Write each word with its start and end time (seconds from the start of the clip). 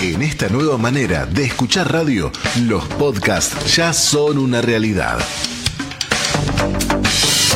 En 0.00 0.22
esta 0.22 0.48
nueva 0.48 0.76
manera 0.76 1.26
de 1.26 1.44
escuchar 1.44 1.90
radio, 1.92 2.30
los 2.62 2.84
podcasts 2.84 3.74
ya 3.74 3.92
son 3.92 4.38
una 4.38 4.60
realidad. 4.60 5.18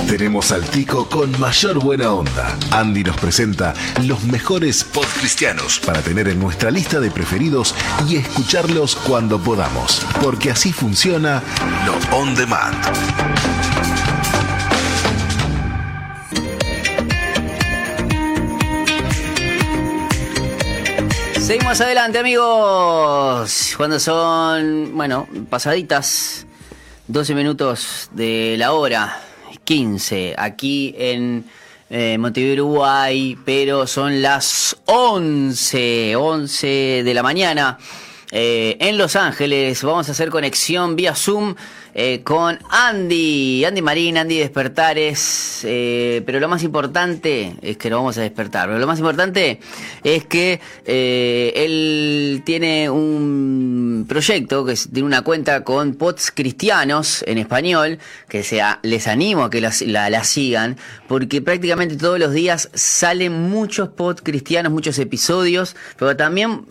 Tenemos 0.09 0.53
al 0.53 0.65
tico 0.65 1.09
con 1.09 1.39
mayor 1.39 1.79
buena 1.79 2.13
onda. 2.13 2.57
Andy 2.71 3.05
nos 3.05 3.17
presenta 3.17 3.75
los 4.05 4.25
mejores 4.25 4.83
pod 4.83 5.07
cristianos 5.19 5.81
para 5.85 6.01
tener 6.01 6.29
en 6.29 6.41
nuestra 6.41 6.71
lista 6.71 6.99
de 6.99 7.11
preferidos 7.11 7.75
y 8.09 8.17
escucharlos 8.17 8.97
cuando 8.97 9.39
podamos. 9.39 10.07
Porque 10.23 10.51
así 10.51 10.73
funciona 10.73 11.43
lo 11.85 12.17
on 12.17 12.35
demand. 12.35 13.38
Seguimos 21.49 21.81
adelante, 21.81 22.19
amigos. 22.19 23.73
Cuando 23.79 23.99
son, 23.99 24.95
bueno, 24.95 25.27
pasaditas 25.49 26.47
12 27.07 27.35
minutos 27.35 28.11
de 28.13 28.57
la 28.59 28.75
hora, 28.75 29.23
15, 29.65 30.35
aquí 30.37 30.95
en 30.99 31.47
eh, 31.89 32.19
Montevideo, 32.19 32.67
Uruguay, 32.67 33.39
pero 33.47 33.87
son 33.87 34.21
las 34.21 34.77
11, 34.85 36.17
11 36.17 37.03
de 37.03 37.15
la 37.15 37.23
mañana. 37.23 37.79
Eh, 38.31 38.77
en 38.79 38.99
Los 38.99 39.17
Ángeles 39.17 39.83
vamos 39.83 40.07
a 40.11 40.13
hacer 40.13 40.29
conexión 40.29 40.97
vía 40.97 41.15
Zoom 41.15 41.55
eh, 42.01 42.23
con 42.23 42.57
Andy, 42.71 43.65
Andy 43.65 43.83
Marín, 43.83 44.19
Andy 44.19 44.39
Despertares, 44.39 45.63
eh, 45.65 46.23
pero 46.25 46.39
lo 46.39 46.49
más 46.49 46.63
importante 46.63 47.57
es 47.61 47.77
que 47.77 47.91
lo 47.91 47.97
vamos 47.97 48.17
a 48.19 48.21
despertar, 48.21 48.69
lo 48.69 48.87
más 48.87 49.01
importante 49.01 49.59
es 50.05 50.25
que 50.25 50.61
eh, 50.85 51.53
él 51.57 52.43
tiene 52.47 52.89
un 52.89 54.07
proyecto, 54.09 54.65
que 54.65 54.77
tiene 54.77 55.09
una 55.09 55.23
cuenta 55.23 55.65
con 55.65 55.97
pods 55.97 56.31
cristianos 56.31 57.25
en 57.27 57.37
español, 57.37 57.99
que 58.29 58.45
sea, 58.45 58.79
les 58.85 59.09
animo 59.09 59.43
a 59.43 59.51
que 59.51 59.61
la, 59.61 59.73
la, 60.09 60.23
sigan, 60.23 60.77
porque 61.09 61.43
prácticamente 61.43 61.97
todos 61.97 62.21
los 62.21 62.33
días 62.33 62.71
salen 62.75 63.51
muchos 63.51 63.89
pods 63.89 64.23
cristianos, 64.23 64.71
muchos 64.71 65.01
episodios, 65.01 65.75
pero 65.99 66.17
también 66.17 66.65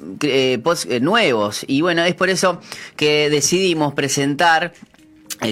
pods 0.63 0.87
nuevos, 1.01 1.65
y 1.67 1.81
bueno, 1.81 2.05
es 2.05 2.15
por 2.15 2.29
eso 2.29 2.61
que 2.95 3.29
decidimos 3.29 3.93
presentar 3.93 4.71
eh, 4.71 4.96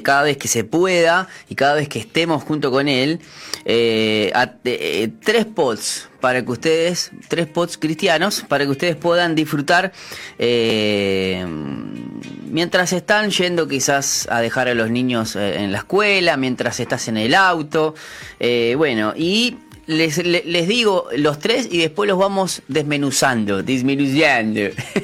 cada 0.03 0.23
vez 0.23 0.38
que 0.38 0.47
se 0.47 0.64
pueda 0.64 1.28
y 1.50 1.55
cada 1.55 1.75
vez 1.75 1.89
que 1.89 2.00
estemos 2.00 2.44
junto 2.44 2.72
con 2.72 2.88
él, 2.88 3.19
eh, 3.66 4.31
eh, 4.64 5.09
tres 5.23 5.45
pods 5.45 6.09
para 6.19 6.44
que 6.44 6.52
ustedes, 6.52 7.11
tres 7.28 7.47
pods 7.47 7.78
cristianos, 7.78 8.44
para 8.47 8.66
que 8.66 8.72
ustedes 8.72 8.95
puedan 8.95 9.36
disfrutar 9.36 9.91
mientras 12.50 12.94
están 12.94 13.30
yendo 13.30 13.67
quizás 13.67 14.28
a 14.31 14.39
dejar 14.41 14.67
a 14.67 14.73
los 14.73 14.89
niños 14.89 15.36
en 15.36 15.72
la 15.72 15.80
escuela, 15.80 16.36
mientras 16.38 16.80
estás 16.80 17.08
en 17.09 17.17
el 17.17 17.36
auto, 17.36 17.94
bueno, 18.75 19.13
y 19.16 19.58
les, 19.88 20.17
les, 20.25 20.67
digo 20.67 21.08
los 21.16 21.39
tres 21.39 21.67
y 21.72 21.80
después 21.80 22.08
los 22.08 22.17
vamos 22.17 22.61
desmenuzando, 22.67 23.61
disminuyendo. 23.61 24.61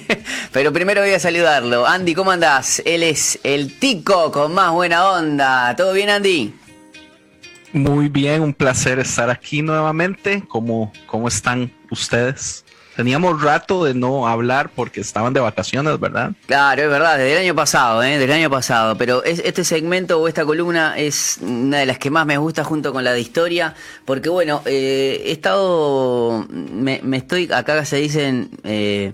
Pero 0.52 0.74
primero 0.74 1.02
voy 1.02 1.12
a 1.12 1.20
saludarlo. 1.20 1.86
Andy, 1.86 2.14
¿cómo 2.14 2.32
andás? 2.32 2.82
Él 2.86 3.04
es 3.04 3.40
el 3.44 3.78
tico 3.78 4.32
con 4.32 4.54
más 4.54 4.72
buena 4.72 5.09
onda. 5.09 5.76
¿Todo 5.76 5.94
bien, 5.94 6.09
Andy? 6.09 6.54
Muy 7.74 8.09
bien, 8.09 8.42
un 8.42 8.54
placer 8.54 9.00
estar 9.00 9.30
aquí 9.30 9.62
nuevamente. 9.62 10.44
¿Cómo, 10.48 10.92
cómo 11.06 11.28
están 11.28 11.72
ustedes? 11.90 12.61
Teníamos 12.95 13.42
rato 13.42 13.86
de 13.86 13.94
no 13.94 14.28
hablar 14.28 14.70
porque 14.75 15.00
estaban 15.00 15.34
de 15.34 15.39
vacaciones, 15.39 16.00
¿verdad? 16.00 16.34
Claro, 16.45 16.84
es 16.84 16.89
verdad, 16.89 17.17
desde 17.17 17.34
el 17.34 17.39
año 17.39 17.56
pasado, 17.56 18.03
¿eh? 18.03 18.17
Del 18.17 18.31
año 18.31 18.50
pasado. 18.50 18.97
Pero 18.97 19.23
este 19.23 19.64
segmento 19.64 20.20
o 20.20 20.28
esta 20.28 20.45
columna 20.45 20.97
es 20.97 21.39
una 21.42 21.80
de 21.80 21.85
las 21.85 21.97
que 21.97 22.09
más 22.09 22.25
me 22.25 22.38
gusta 22.38 22.63
junto 22.63 22.91
con 22.91 23.03
la 23.03 23.13
de 23.13 23.22
historia, 23.22 23.75
porque 24.03 24.30
bueno, 24.30 24.62
eh, 24.66 25.24
he 25.25 25.31
estado, 25.31 26.46
me, 26.50 27.01
estoy, 27.13 27.50
acá 27.51 27.84
se 27.85 27.97
dicen... 27.97 28.50
Eh, 28.63 29.13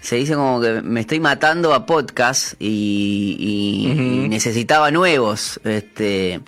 se 0.00 0.16
dice 0.16 0.34
como 0.34 0.62
que 0.62 0.80
me 0.80 1.00
estoy 1.00 1.20
matando 1.20 1.74
a 1.74 1.84
podcast 1.84 2.54
y, 2.58 3.36
y 3.38 4.28
necesitaba 4.30 4.90
nuevos. 4.90 5.60
Este, 5.62 6.40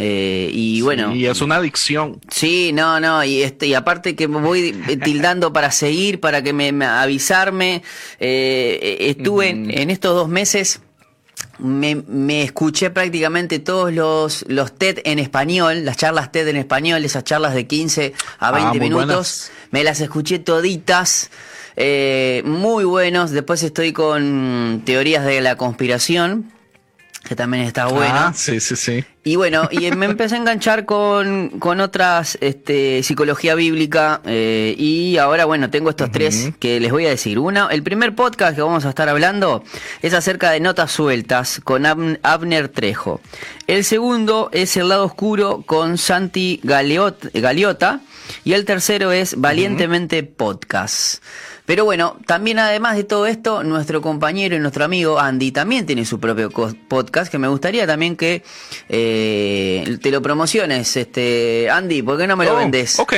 eh, 0.00 0.48
y 0.52 0.80
bueno. 0.80 1.12
Y 1.12 1.26
es 1.26 1.40
una 1.40 1.56
adicción. 1.56 2.20
Sí, 2.30 2.70
no, 2.72 3.00
no. 3.00 3.24
Y, 3.24 3.42
este, 3.42 3.66
y 3.66 3.74
aparte 3.74 4.14
que 4.14 4.28
me 4.28 4.40
voy 4.40 4.72
tildando 5.02 5.52
para 5.52 5.72
seguir, 5.72 6.20
para 6.20 6.40
que 6.40 6.52
me, 6.52 6.68
avisarme. 6.86 7.82
Eh, 8.20 8.98
estuve 9.00 9.48
en, 9.48 9.90
estos 9.90 10.14
dos 10.14 10.28
meses. 10.28 10.80
Me, 11.58 11.96
me, 11.96 12.42
escuché 12.42 12.90
prácticamente 12.90 13.58
todos 13.58 13.92
los, 13.92 14.44
los 14.46 14.72
TED 14.78 15.00
en 15.04 15.18
español, 15.18 15.84
las 15.84 15.96
charlas 15.96 16.30
TED 16.30 16.46
en 16.46 16.56
español, 16.56 17.04
esas 17.04 17.24
charlas 17.24 17.54
de 17.54 17.66
15 17.66 18.12
a 18.38 18.52
20 18.52 18.70
ah, 18.70 18.80
minutos. 18.80 19.50
Me 19.72 19.82
las 19.82 20.00
escuché 20.00 20.38
toditas. 20.38 21.30
Eh, 21.74 22.42
muy 22.44 22.84
buenos. 22.84 23.32
Después 23.32 23.64
estoy 23.64 23.92
con 23.92 24.82
teorías 24.84 25.24
de 25.24 25.40
la 25.40 25.56
conspiración 25.56 26.52
que 27.28 27.36
también 27.36 27.64
está 27.64 27.86
bueno. 27.86 28.14
Ah, 28.14 28.32
sí, 28.34 28.58
sí, 28.58 28.74
sí. 28.74 29.04
Y 29.22 29.36
bueno, 29.36 29.68
y 29.70 29.90
me 29.90 30.06
empecé 30.06 30.36
a 30.36 30.38
enganchar 30.38 30.86
con, 30.86 31.50
con 31.58 31.80
otras, 31.80 32.38
este, 32.40 33.02
psicología 33.02 33.54
bíblica, 33.54 34.22
eh, 34.24 34.74
y 34.78 35.18
ahora, 35.18 35.44
bueno, 35.44 35.68
tengo 35.68 35.90
estos 35.90 36.10
tres 36.10 36.52
que 36.58 36.80
les 36.80 36.90
voy 36.90 37.04
a 37.04 37.10
decir. 37.10 37.38
Uno, 37.38 37.68
el 37.68 37.82
primer 37.82 38.14
podcast 38.14 38.56
que 38.56 38.62
vamos 38.62 38.86
a 38.86 38.88
estar 38.88 39.08
hablando 39.10 39.62
es 40.00 40.14
acerca 40.14 40.50
de 40.50 40.60
notas 40.60 40.92
sueltas 40.92 41.60
con 41.62 41.84
Abner 42.22 42.68
Trejo. 42.68 43.20
El 43.66 43.84
segundo 43.84 44.48
es 44.52 44.76
El 44.78 44.88
lado 44.88 45.04
oscuro 45.04 45.62
con 45.66 45.98
Santi 45.98 46.60
Galeota, 46.64 48.00
y 48.44 48.54
el 48.54 48.64
tercero 48.64 49.12
es 49.12 49.38
Valientemente 49.38 50.22
Podcast. 50.22 51.22
Pero 51.68 51.84
bueno, 51.84 52.16
también 52.24 52.58
además 52.58 52.96
de 52.96 53.04
todo 53.04 53.26
esto, 53.26 53.62
nuestro 53.62 54.00
compañero 54.00 54.56
y 54.56 54.58
nuestro 54.58 54.86
amigo 54.86 55.20
Andy 55.20 55.52
también 55.52 55.84
tiene 55.84 56.06
su 56.06 56.18
propio 56.18 56.48
podcast 56.50 57.30
que 57.30 57.36
me 57.36 57.46
gustaría 57.46 57.86
también 57.86 58.16
que 58.16 58.42
eh, 58.88 59.98
te 60.00 60.10
lo 60.10 60.22
promociones. 60.22 60.96
Este, 60.96 61.68
Andy, 61.68 62.00
¿por 62.00 62.16
qué 62.16 62.26
no 62.26 62.38
me 62.38 62.46
lo 62.46 62.54
oh, 62.54 62.56
vendes? 62.56 62.98
Ok. 62.98 63.16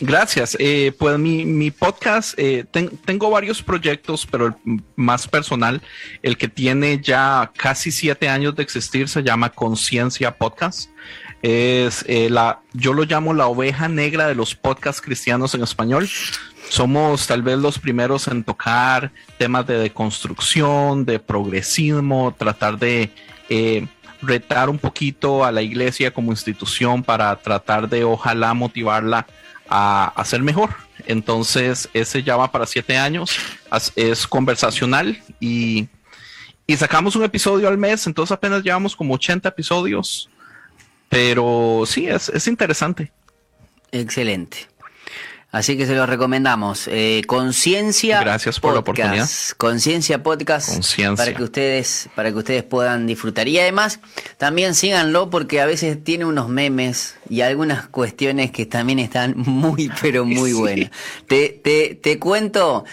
Gracias. 0.00 0.56
Eh, 0.58 0.92
pues 0.98 1.16
mi, 1.16 1.70
podcast, 1.70 2.36
eh, 2.38 2.64
tengo 3.04 3.30
varios 3.30 3.62
proyectos, 3.62 4.26
pero 4.28 4.48
el 4.48 4.54
más 4.96 5.28
personal, 5.28 5.80
el 6.24 6.36
que 6.36 6.48
tiene 6.48 7.00
ya 7.00 7.52
casi 7.56 7.92
siete 7.92 8.28
años 8.28 8.56
de 8.56 8.64
existir, 8.64 9.08
se 9.08 9.22
llama 9.22 9.50
Conciencia 9.50 10.36
Podcast. 10.36 10.90
Es 11.40 12.04
la, 12.08 12.62
yo 12.72 12.92
lo 12.92 13.04
llamo 13.04 13.32
la 13.32 13.46
oveja 13.46 13.88
negra 13.88 14.26
de 14.26 14.34
los 14.34 14.56
podcasts 14.56 15.00
cristianos 15.00 15.54
en 15.54 15.62
español 15.62 16.08
somos 16.72 17.26
tal 17.26 17.42
vez 17.42 17.58
los 17.58 17.78
primeros 17.78 18.26
en 18.28 18.44
tocar 18.44 19.12
temas 19.36 19.66
de 19.66 19.76
deconstrucción, 19.76 21.04
de 21.04 21.18
progresismo, 21.18 22.34
tratar 22.38 22.78
de 22.78 23.10
eh, 23.50 23.86
retar 24.22 24.70
un 24.70 24.78
poquito 24.78 25.44
a 25.44 25.52
la 25.52 25.60
iglesia 25.60 26.14
como 26.14 26.32
institución 26.32 27.02
para 27.02 27.36
tratar 27.36 27.90
de 27.90 28.04
ojalá 28.04 28.54
motivarla 28.54 29.26
a, 29.68 30.14
hacer 30.16 30.38
ser 30.38 30.42
mejor. 30.44 30.70
Entonces, 31.06 31.90
ese 31.92 32.22
ya 32.22 32.36
va 32.36 32.50
para 32.50 32.64
siete 32.64 32.96
años, 32.96 33.36
es 33.94 34.26
conversacional 34.26 35.22
y, 35.40 35.88
sacamos 36.78 37.14
un 37.16 37.24
episodio 37.24 37.68
al 37.68 37.76
mes, 37.76 38.06
entonces 38.06 38.32
apenas 38.32 38.62
llevamos 38.62 38.96
como 38.96 39.12
80 39.12 39.46
episodios, 39.46 40.30
pero 41.10 41.82
sí, 41.84 42.06
es, 42.06 42.30
es 42.30 42.46
interesante. 42.46 43.12
Excelente. 43.90 44.71
Así 45.52 45.76
que 45.76 45.86
se 45.86 45.94
los 45.94 46.08
recomendamos. 46.08 46.88
Eh, 46.88 47.20
Conciencia. 47.26 48.20
Gracias 48.20 48.58
por 48.58 48.72
la 48.72 48.80
oportunidad. 48.80 49.28
Conciencia 49.58 50.22
Podcast. 50.22 50.82
Para 51.14 51.34
que 51.34 51.42
ustedes, 51.42 52.08
para 52.16 52.32
que 52.32 52.38
ustedes 52.38 52.62
puedan 52.62 53.06
disfrutar. 53.06 53.46
Y 53.48 53.58
además, 53.58 54.00
también 54.38 54.74
síganlo 54.74 55.28
porque 55.28 55.60
a 55.60 55.66
veces 55.66 56.02
tiene 56.02 56.24
unos 56.24 56.48
memes 56.48 57.16
y 57.28 57.42
algunas 57.42 57.86
cuestiones 57.86 58.50
que 58.50 58.64
también 58.64 58.98
están 58.98 59.34
muy, 59.36 59.92
pero 60.00 60.24
muy 60.24 60.54
buenas. 60.54 60.90
Te, 61.28 61.60
te, 61.62 61.96
te 61.96 62.18
cuento, 62.18 62.86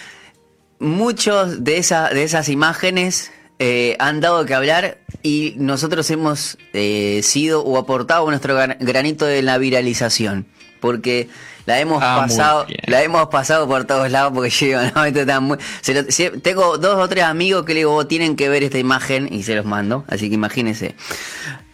muchos 0.80 1.64
de, 1.64 1.78
esa, 1.78 2.10
de 2.10 2.24
esas 2.24 2.50
imágenes 2.50 3.32
eh, 3.60 3.96
han 4.00 4.20
dado 4.20 4.46
que 4.46 4.54
hablar 4.54 5.00
y 5.24 5.54
nosotros 5.56 6.10
hemos 6.12 6.58
eh, 6.74 7.22
sido 7.24 7.64
o 7.64 7.78
aportado 7.78 8.30
nuestro 8.30 8.56
granito 8.56 9.26
de 9.26 9.44
la 9.44 9.58
viralización. 9.58 10.46
Porque 10.80 11.30
la 11.66 11.80
hemos 11.80 12.02
ah, 12.02 12.18
pasado, 12.22 12.66
la 12.88 13.04
hemos 13.04 13.28
pasado 13.28 13.68
por 13.68 13.86
todos 13.86 14.10
lados 14.10 14.32
porque 14.34 14.50
yo 14.50 14.82
no, 14.92 16.42
tengo 16.42 16.78
dos 16.78 16.98
o 16.98 17.08
tres 17.08 17.24
amigos 17.24 17.66
que 17.66 17.74
le 17.74 17.82
digo, 17.82 18.08
tienen 18.08 18.36
que 18.36 18.50
ver 18.50 18.64
esta 18.64 18.80
imagen 18.80 19.32
y 19.32 19.44
se 19.44 19.56
los 19.56 19.66
mando, 19.66 20.06
así 20.08 20.30
que 20.30 20.36
imagínense. 20.36 20.96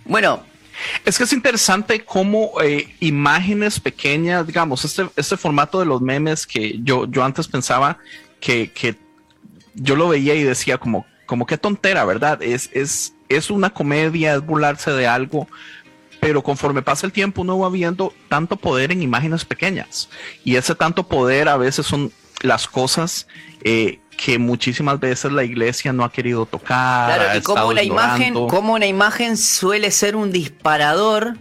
Bueno, 0.04 0.44
es 1.06 1.18
que 1.18 1.24
es 1.24 1.34
interesante 1.34 2.04
cómo 2.04 2.52
eh, 2.62 2.94
imágenes 3.00 3.80
pequeñas, 3.80 4.46
digamos, 4.46 4.84
este, 4.86 5.10
este 5.16 5.38
formato 5.38 5.80
de 5.80 5.86
los 5.86 6.01
memes 6.01 6.46
que 6.46 6.80
yo, 6.84 7.06
yo 7.06 7.24
antes 7.24 7.48
pensaba 7.48 7.98
que, 8.40 8.72
que 8.72 8.96
yo 9.74 9.96
lo 9.96 10.10
veía 10.10 10.36
y 10.36 10.44
decía 10.44 10.78
como, 10.78 11.06
como 11.25 11.46
qué 11.46 11.58
tontera, 11.58 12.06
¿verdad? 12.06 12.42
Es, 12.42 12.69
es, 12.74 13.13
es 13.30 13.50
una 13.50 13.69
comedia, 13.69 14.36
es 14.36 14.46
burlarse 14.46 14.92
de 14.92 15.08
algo, 15.08 15.48
pero 16.19 16.41
conforme 16.41 16.81
pasa 16.81 17.06
el 17.06 17.12
tiempo 17.12 17.41
uno 17.41 17.59
va 17.59 17.69
viendo 17.69 18.13
tanto 18.29 18.56
poder 18.56 18.91
en 18.91 19.01
imágenes 19.01 19.45
pequeñas. 19.45 20.09
Y 20.44 20.56
ese 20.56 20.75
tanto 20.75 21.07
poder 21.07 21.50
a 21.50 21.57
veces 21.57 21.85
son 21.85 22.12
las 22.41 22.67
cosas 22.67 23.27
eh, 23.63 24.00
que 24.17 24.39
muchísimas 24.39 25.00
veces 25.00 25.31
la 25.31 25.44
iglesia 25.44 25.94
no 25.94 26.03
ha 26.03 26.12
querido 26.12 26.45
tocar. 26.45 27.15
Claro, 27.15 27.38
y 27.38 27.41
como 27.41 27.67
una 27.67 27.83
imagen, 27.83 28.33
como 28.33 28.73
una 28.73 28.85
imagen 28.85 29.38
suele 29.38 29.91
ser 29.91 30.15
un 30.15 30.31
disparador 30.31 31.38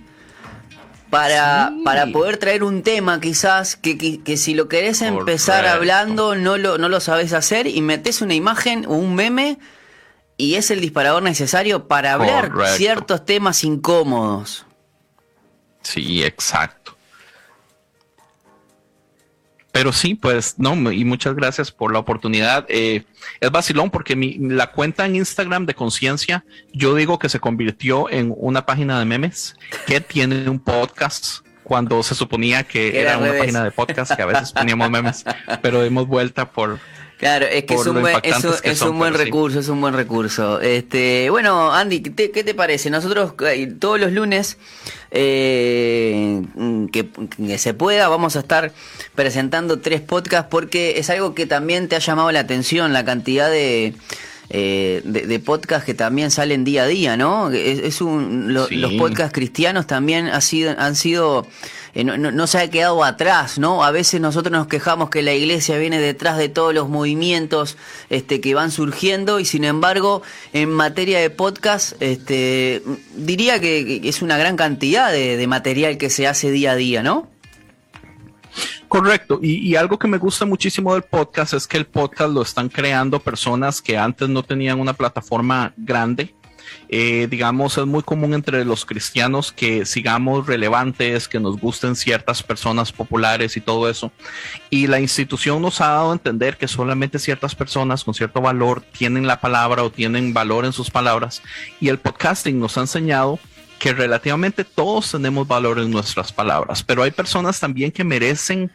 para, 1.11 1.73
para 1.85 2.07
poder 2.09 2.39
traer 2.39 2.65
un 2.65 2.83
tema 2.83 3.21
quizás 3.21 3.77
que, 3.77 4.21
que, 4.21 4.37
si 4.37 4.53
lo 4.55 4.69
querés 4.69 5.01
empezar 5.01 5.65
hablando 5.65 6.35
no 6.35 6.57
lo, 6.57 6.77
no 6.77 6.89
lo 6.89 6.99
sabes 6.99 7.33
hacer 7.33 7.69
y 7.69 7.81
metes 7.83 8.21
una 8.21 8.35
imagen 8.35 8.85
o 8.87 8.95
un 8.95 9.15
meme 9.15 9.59
y 10.37 10.57
es 10.57 10.71
el 10.71 10.81
disparador 10.81 11.23
necesario 11.23 11.87
para 11.87 12.15
hablar 12.15 12.53
ciertos 12.77 13.25
temas 13.25 13.65
incómodos. 13.65 14.67
Sí, 15.83 16.25
exacto. 16.25 16.97
Pero 19.75 19.93
sí, 19.93 20.15
pues 20.15 20.55
no, 20.57 20.93
y 20.93 21.05
muchas 21.05 21.35
gracias 21.35 21.73
por 21.73 21.93
la 21.93 21.99
oportunidad. 21.99 22.65
Eh, 22.69 23.05
es 23.41 23.51
vacilón 23.51 23.91
porque 23.91 24.15
mi, 24.15 24.39
la 24.39 24.69
cuenta 24.69 25.05
en 25.05 25.17
Instagram 25.17 25.67
de 25.67 25.75
conciencia, 25.75 26.45
yo 26.73 26.95
digo 26.95 27.19
que 27.19 27.29
se 27.29 27.41
convirtió 27.41 28.09
en 28.09 28.33
una 28.37 28.67
página 28.67 29.01
de 29.01 29.05
memes 29.05 29.57
que 29.87 30.01
tiene 30.01 30.49
un 30.49 30.61
podcast 30.61 31.45
cuando 31.65 32.03
se 32.05 32.15
suponía 32.15 32.63
que 32.63 33.01
era, 33.01 33.19
una 33.19 33.33
página 33.37 33.65
de 33.65 33.73
podcast 33.73 34.15
que 34.15 34.23
a 34.23 34.27
veces 34.27 34.53
poníamos 34.53 34.91
memes, 34.91 35.25
pero 35.61 35.83
hemos 35.83 36.07
vuelta 36.07 36.53
por, 36.53 36.79
Claro, 37.19 37.47
es 37.47 37.65
que 37.65 37.75
es 37.75 37.87
un, 37.87 38.01
buen, 38.01 38.17
es 38.23 38.83
un, 38.83 38.99
buen 38.99 39.15
recurso, 39.15 39.61
es 39.61 39.69
un 39.69 39.81
buen 39.81 39.95
recurso. 39.95 40.61
Este, 40.61 41.31
bueno, 41.31 41.73
Andy, 41.73 42.01
¿qué 42.01 42.11
te, 42.11 42.55
parece? 42.55 42.91
Nosotros 42.91 43.35
eh, 43.47 43.73
todos 43.79 44.01
los 44.01 44.13
lunes 44.13 44.59
eh, 45.13 46.43
que, 46.93 47.59
se 47.59 47.73
pueda 47.73 48.09
vamos 48.09 48.35
a 48.35 48.41
estar 48.41 48.73
presentando 49.15 49.79
tres 49.79 50.01
podcasts 50.01 50.49
porque 50.51 50.99
es 50.99 51.09
algo 51.09 51.35
que 51.35 51.47
también 51.47 51.89
te 51.89 51.95
ha 51.95 52.01
llamado 52.01 52.33
la 52.33 52.41
atención, 52.41 52.93
la 52.93 53.05
cantidad 53.05 53.49
de... 53.49 53.95
Eh, 54.51 55.01
de, 55.05 55.39
podcasts 55.39 55.87
que 55.87 55.95
también 55.95 56.31
salen 56.31 56.65
día 56.65 56.83
a 56.83 56.87
día, 56.87 57.17
¿no? 57.17 57.51
Es, 57.51 58.01
un, 58.01 58.53
los 58.53 58.69
podcasts 58.99 59.33
cristianos 59.33 59.87
también 59.87 60.27
ha 60.27 60.41
sido, 60.41 60.75
han 60.79 60.97
sido 60.97 61.47
eh, 61.95 62.03
no, 62.03 62.47
se 62.49 62.59
ha 62.59 62.69
quedado 62.71 63.05
atrás, 63.05 63.59
¿no? 63.59 63.85
A 63.85 63.93
veces 63.93 64.21
nosotros 64.21 64.51
nos 64.51 64.67
quejamos 64.67 65.11
que 65.11 65.23
la 65.23 65.33
iglesia 65.33 65.79
viene 65.79 66.01
detrás 66.01 66.37
de 66.39 66.49
todos 66.49 66.75
los 66.75 66.89
movimientos 66.89 67.77
este, 68.11 68.41
que 68.41 68.55
van 68.55 68.73
surgiendo 68.73 69.39
y 69.39 69.45
sin 69.45 69.63
embargo 69.63 70.23
en 70.53 70.73
materia 70.73 71.21
de 71.21 71.31
podcast 71.31 71.93
este, 72.01 72.83
diría 73.15 73.61
que, 73.61 74.01
es 74.03 74.23
una 74.23 74.37
gran 74.37 74.57
cantidad 74.57 75.13
de, 75.13 75.45
material 75.47 75.99
que 75.99 76.11
se 76.11 76.27
hace 76.27 76.51
día 76.51 76.73
a 76.73 76.77
día, 76.77 77.03
¿no? 77.03 77.29
Correcto. 78.95 79.41
Y, 79.43 79.75
algo 79.75 79.99
que 79.99 80.07
me 80.07 80.19
gusta 80.19 80.45
muchísimo 80.45 80.95
del 80.95 81.03
podcast 81.03 81.53
es 81.53 81.67
que 81.67 81.77
el 81.77 81.85
podcast 81.85 82.31
lo 82.31 82.43
están 82.43 82.69
creando 82.69 83.19
personas 83.19 83.83
que 83.83 83.99
antes 83.99 84.29
no 84.29 84.45
tenían 84.45 84.79
una 84.79 84.93
plataforma 84.93 85.75
grande 85.77 86.33
eh, 86.89 87.27
digamos, 87.29 87.77
es 87.77 87.87
muy 87.87 88.03
común 88.03 88.35
entre 88.35 88.65
los 88.65 88.85
cristianos 88.85 89.53
que 89.53 89.85
sigamos 89.85 90.47
relevantes, 90.47 91.29
que 91.29 91.41
nos 91.41 91.59
gusten 91.59 91.97
ciertas 91.97 92.43
personas 92.43 92.93
populares 92.93 93.57
y 93.57 93.61
todo 93.61 93.91
eso. 93.91 94.13
Y 94.71 94.87
la 94.87 95.01
institución 95.01 95.61
nos 95.61 95.81
ha 95.81 95.89
dado 95.89 96.11
a 96.11 96.15
entender 96.15 96.57
que 96.57 96.69
solamente 96.69 97.19
ciertas 97.19 97.55
personas 97.55 98.05
con 98.05 98.15
cierto 98.15 98.41
valor 98.41 98.83
tienen 98.97 99.27
la 99.27 99.41
palabra 99.41 99.83
o 99.83 99.91
tienen 99.91 100.33
valor 100.33 100.65
en 100.65 100.73
sus 100.73 100.91
palabras. 100.91 101.43
Y 101.81 101.89
el 101.89 101.99
podcasting 101.99 102.61
nos 102.61 102.79
ha 102.79 102.83
enseñado 102.83 103.39
que 103.85 103.93
relativamente 103.93 104.65
todos 104.65 105.11
tenemos 105.11 105.47
valor 105.47 105.79
en 105.79 105.91
nuestras 105.91 106.33
palabras, 106.33 106.83
pero 106.83 107.03
hay 107.03 107.11
personas 107.11 107.61
también 107.61 107.93
que 107.93 108.03
merecen 108.03 108.73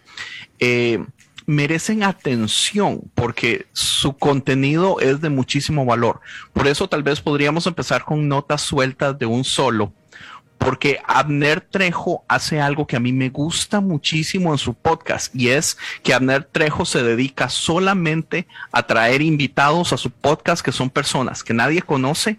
eh, 0.59 1.03
merecen 1.47 2.03
atención 2.03 3.01
porque 3.15 3.65
su 3.73 4.15
contenido 4.15 4.99
es 4.99 5.19
de 5.19 5.31
muchísimo 5.31 5.83
valor. 5.83 6.19
Por 6.53 6.67
eso 6.67 6.87
tal 6.87 7.01
vez 7.01 7.21
podríamos 7.21 7.65
empezar 7.65 8.05
con 8.05 8.27
notas 8.27 8.61
sueltas 8.61 9.17
de 9.17 9.25
un 9.25 9.43
solo, 9.43 9.93
porque 10.59 10.99
Abner 11.07 11.61
Trejo 11.61 12.23
hace 12.27 12.61
algo 12.61 12.85
que 12.85 12.97
a 12.97 12.99
mí 12.99 13.11
me 13.11 13.29
gusta 13.29 13.81
muchísimo 13.81 14.51
en 14.51 14.59
su 14.59 14.75
podcast 14.75 15.33
y 15.33 15.49
es 15.49 15.77
que 16.03 16.13
Abner 16.13 16.43
Trejo 16.43 16.85
se 16.85 17.01
dedica 17.01 17.49
solamente 17.49 18.45
a 18.71 18.85
traer 18.85 19.23
invitados 19.23 19.91
a 19.91 19.97
su 19.97 20.11
podcast 20.11 20.63
que 20.63 20.71
son 20.71 20.91
personas 20.91 21.43
que 21.43 21.55
nadie 21.55 21.81
conoce, 21.81 22.37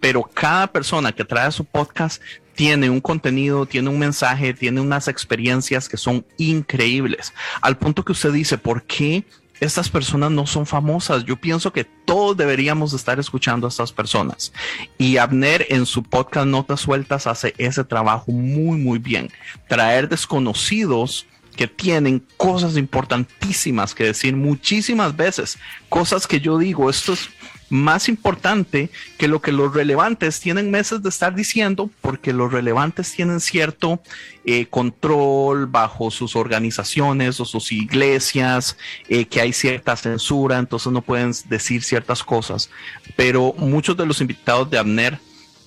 pero 0.00 0.22
cada 0.22 0.66
persona 0.66 1.12
que 1.12 1.24
trae 1.24 1.50
su 1.52 1.64
podcast 1.64 2.22
tiene 2.54 2.90
un 2.90 3.00
contenido, 3.00 3.66
tiene 3.66 3.88
un 3.88 3.98
mensaje, 3.98 4.52
tiene 4.52 4.80
unas 4.80 5.06
experiencias 5.06 5.88
que 5.88 5.96
son 5.96 6.26
increíbles. 6.38 7.32
Al 7.60 7.78
punto 7.78 8.04
que 8.04 8.12
usted 8.12 8.32
dice, 8.32 8.58
¿por 8.58 8.82
qué 8.82 9.24
estas 9.60 9.88
personas 9.88 10.32
no 10.32 10.44
son 10.46 10.66
famosas? 10.66 11.24
Yo 11.24 11.36
pienso 11.36 11.72
que 11.72 11.84
todos 11.84 12.36
deberíamos 12.36 12.92
estar 12.94 13.20
escuchando 13.20 13.66
a 13.66 13.70
estas 13.70 13.92
personas. 13.92 14.52
Y 14.98 15.18
Abner 15.18 15.66
en 15.68 15.86
su 15.86 16.02
podcast 16.02 16.46
Notas 16.46 16.80
Sueltas 16.80 17.28
hace 17.28 17.54
ese 17.58 17.84
trabajo 17.84 18.32
muy, 18.32 18.76
muy 18.76 18.98
bien. 18.98 19.30
Traer 19.68 20.08
desconocidos 20.08 21.26
que 21.58 21.66
tienen 21.66 22.24
cosas 22.36 22.76
importantísimas 22.76 23.92
que 23.92 24.04
decir 24.04 24.36
muchísimas 24.36 25.16
veces, 25.16 25.58
cosas 25.88 26.26
que 26.26 26.40
yo 26.40 26.56
digo, 26.56 26.88
esto 26.88 27.14
es 27.14 27.28
más 27.70 28.08
importante 28.08 28.90
que 29.18 29.28
lo 29.28 29.40
que 29.40 29.52
los 29.52 29.74
relevantes 29.74 30.40
tienen 30.40 30.70
meses 30.70 31.02
de 31.02 31.08
estar 31.08 31.34
diciendo, 31.34 31.90
porque 32.00 32.32
los 32.32 32.52
relevantes 32.52 33.12
tienen 33.12 33.40
cierto 33.40 34.00
eh, 34.44 34.66
control 34.66 35.66
bajo 35.66 36.10
sus 36.10 36.36
organizaciones 36.36 37.40
o 37.40 37.44
sus 37.44 37.72
iglesias, 37.72 38.76
eh, 39.08 39.26
que 39.26 39.40
hay 39.40 39.52
cierta 39.52 39.96
censura, 39.96 40.58
entonces 40.58 40.92
no 40.92 41.02
pueden 41.02 41.32
decir 41.48 41.82
ciertas 41.82 42.22
cosas. 42.22 42.70
Pero 43.16 43.54
muchos 43.58 43.96
de 43.96 44.06
los 44.06 44.20
invitados 44.20 44.70
de 44.70 44.78
Abner 44.78 45.18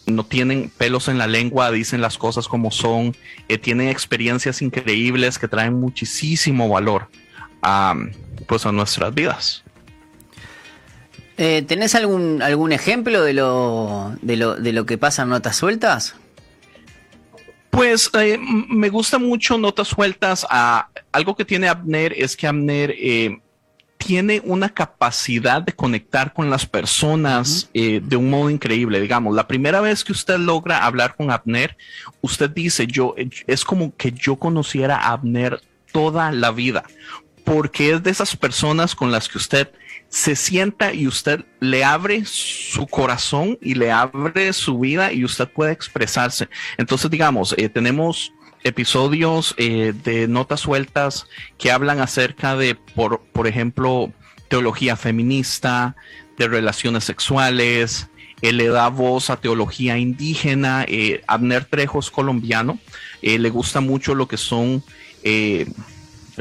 no 0.08 0.26
tienen 0.26 0.72
pelos 0.78 1.08
en 1.08 1.18
la 1.18 1.28
lengua, 1.28 1.72
dicen 1.72 2.02
las 2.02 2.18
cosas 2.18 2.48
como 2.48 2.72
son, 2.72 3.16
eh, 3.48 3.58
tienen 3.58 3.90
experiencias 3.90 4.62
increíbles 4.62 5.38
que 5.38 5.48
traen 5.48 5.80
muchísimo 5.80 6.68
valor 6.70 7.08
a, 7.62 7.96
pues 8.48 8.66
a 8.66 8.72
nuestras 8.72 9.14
vidas. 9.14 9.64
Eh, 11.44 11.64
¿Tenés 11.64 11.96
algún, 11.96 12.44
algún 12.44 12.72
ejemplo 12.72 13.24
de 13.24 13.34
lo, 13.34 14.16
de, 14.22 14.38
lo, 14.38 14.58
de 14.58 14.74
lo 14.74 14.86
que 14.86 15.00
pasa 15.00 15.24
en 15.24 15.30
Notas 15.30 15.56
Sueltas? 15.56 16.14
Pues 17.72 18.12
eh, 18.14 18.38
me 18.40 18.90
gusta 18.90 19.18
mucho 19.18 19.58
Notas 19.58 19.88
Sueltas. 19.88 20.46
A, 20.52 20.90
algo 21.12 21.36
que 21.36 21.44
tiene 21.44 21.68
Abner 21.68 22.14
es 22.16 22.38
que 22.38 22.46
Abner 22.46 22.94
eh, 22.96 23.40
tiene 23.98 24.44
una 24.46 24.70
capacidad 24.70 25.64
de 25.64 25.74
conectar 25.74 26.32
con 26.32 26.52
las 26.52 26.68
personas 26.68 27.72
de 27.74 28.16
un 28.16 28.30
modo 28.30 28.52
increíble. 28.52 29.02
Digamos, 29.02 29.36
la 29.36 29.48
primera 29.48 29.82
vez 29.82 30.04
que 30.04 30.12
usted 30.12 30.38
logra 30.38 30.86
hablar 30.86 31.16
con 31.16 31.32
Abner, 31.32 31.76
usted 32.22 32.52
dice, 32.52 32.86
yo, 32.86 33.16
es 33.48 33.66
como 33.66 33.96
que 33.96 34.12
yo 34.12 34.36
conociera 34.36 34.96
a 34.96 35.14
Abner 35.14 35.60
toda 35.92 36.32
la 36.32 36.52
vida, 36.52 36.84
porque 37.44 37.94
es 37.94 38.04
de 38.04 38.12
esas 38.12 38.38
personas 38.38 38.94
con 38.94 39.12
las 39.12 39.28
que 39.28 39.40
usted 39.40 39.72
se 40.12 40.36
sienta 40.36 40.94
y 40.94 41.08
usted 41.08 41.46
le 41.62 41.86
abre 41.86 42.26
su 42.26 42.86
corazón 42.86 43.58
y 43.62 43.76
le 43.76 43.92
abre 43.92 44.52
su 44.52 44.78
vida 44.78 45.14
y 45.14 45.24
usted 45.24 45.48
puede 45.48 45.72
expresarse. 45.72 46.50
Entonces, 46.78 47.10
digamos, 47.10 47.56
eh, 47.58 47.70
tenemos 47.70 48.34
episodios 48.64 49.56
eh, 49.58 49.94
de 50.04 50.28
notas 50.28 50.60
sueltas 50.60 51.28
que 51.58 51.72
hablan 51.72 52.02
acerca 52.02 52.58
de, 52.58 52.76
por, 52.76 53.22
por 53.32 53.48
ejemplo, 53.48 54.12
teología 54.50 54.98
feminista, 54.98 55.96
de 56.38 56.50
relaciones 56.50 57.06
sexuales, 57.06 58.10
él 58.42 58.58
le 58.58 58.68
da 58.68 58.90
voz 58.90 59.30
a 59.30 59.38
teología 59.38 59.98
indígena. 59.98 60.84
Eh, 60.90 61.24
Abner 61.28 61.64
Trejos 61.64 62.12
colombiano, 62.12 62.80
le 63.22 63.50
gusta 63.50 63.80
mucho 63.80 64.14
lo 64.14 64.28
que 64.28 64.38
son 64.38 64.84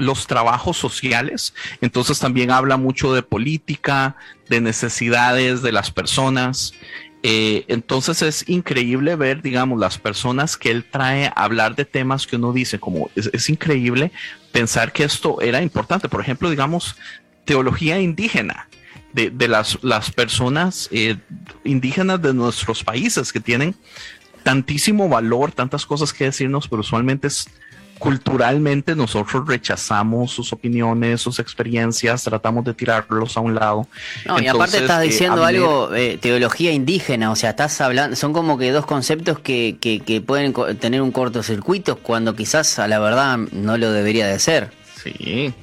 los 0.00 0.26
trabajos 0.26 0.76
sociales. 0.76 1.54
Entonces 1.80 2.18
también 2.18 2.50
habla 2.50 2.76
mucho 2.76 3.14
de 3.14 3.22
política, 3.22 4.16
de 4.48 4.60
necesidades 4.60 5.62
de 5.62 5.72
las 5.72 5.90
personas. 5.90 6.74
Eh, 7.22 7.64
entonces 7.68 8.22
es 8.22 8.48
increíble 8.48 9.14
ver, 9.14 9.42
digamos, 9.42 9.78
las 9.78 9.98
personas 9.98 10.56
que 10.56 10.70
él 10.70 10.84
trae 10.84 11.26
a 11.26 11.44
hablar 11.44 11.76
de 11.76 11.84
temas 11.84 12.26
que 12.26 12.36
uno 12.36 12.52
dice, 12.52 12.80
como 12.80 13.10
es, 13.14 13.50
increíble 13.50 14.10
pensar 14.52 14.92
que 14.92 15.04
esto 15.04 15.40
era 15.40 15.62
importante. 15.62 16.08
Por 16.08 16.20
ejemplo, 16.20 16.50
digamos, 16.50 16.96
teología 17.44 18.00
indígena. 18.00 18.68
De, 19.12 19.48
las, 19.48 19.76
las 19.82 20.12
personas 20.12 20.88
eh, 20.92 21.16
indígenas 21.64 22.22
de 22.22 22.32
nuestros 22.32 22.84
países 22.84 23.32
que 23.32 23.40
tienen 23.40 23.74
tantísimo 24.44 25.08
valor, 25.08 25.50
tantas 25.50 25.84
cosas 25.84 26.12
que 26.12 26.26
decirnos, 26.26 26.68
pero 26.68 26.80
usualmente 26.80 27.26
es 27.26 27.48
culturalmente 28.00 28.96
nosotros 28.96 29.46
rechazamos 29.46 30.32
sus 30.32 30.52
opiniones, 30.52 31.20
sus 31.20 31.38
experiencias, 31.38 32.24
tratamos 32.24 32.64
de 32.64 32.74
tirarlos 32.74 33.36
a 33.36 33.40
un 33.40 33.54
lado. 33.54 33.86
No, 34.26 34.40
y 34.40 34.48
aparte 34.48 34.78
estás 34.78 35.02
eh, 35.02 35.06
diciendo 35.06 35.44
algo, 35.44 35.94
eh, 35.94 36.18
teología 36.20 36.72
indígena, 36.72 37.30
o 37.30 37.36
sea, 37.36 37.50
estás 37.50 37.80
hablando, 37.80 38.16
son 38.16 38.32
como 38.32 38.58
que 38.58 38.72
dos 38.72 38.86
conceptos 38.86 39.38
que, 39.38 39.76
que, 39.80 40.00
que 40.00 40.22
pueden 40.22 40.54
tener 40.78 41.02
un 41.02 41.12
cortocircuito 41.12 41.96
cuando 41.96 42.34
quizás 42.34 42.78
a 42.78 42.88
la 42.88 42.98
verdad 42.98 43.36
no 43.52 43.76
lo 43.76 43.92
debería 43.92 44.26
de 44.26 44.38
ser. 44.38 44.70
Sí, 45.02 45.54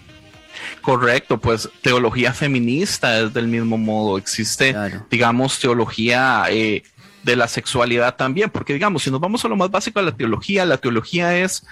Correcto, 0.82 1.40
pues 1.40 1.68
teología 1.82 2.34
feminista 2.34 3.20
es 3.20 3.34
del 3.34 3.48
mismo 3.48 3.78
modo. 3.78 4.18
Existe, 4.18 4.76
digamos, 5.10 5.60
teología 5.60 6.46
eh, 6.50 6.84
de 7.24 7.36
la 7.36 7.48
sexualidad 7.48 8.16
también, 8.16 8.50
porque 8.50 8.74
digamos, 8.74 9.04
si 9.04 9.12
nos 9.12 9.20
vamos 9.20 9.44
a 9.44 9.48
lo 9.48 9.56
más 9.56 9.70
básico 9.70 10.00
de 10.00 10.06
la 10.06 10.16
teología, 10.16 10.66
la 10.66 10.78
teología 10.78 11.38
es 11.38 11.66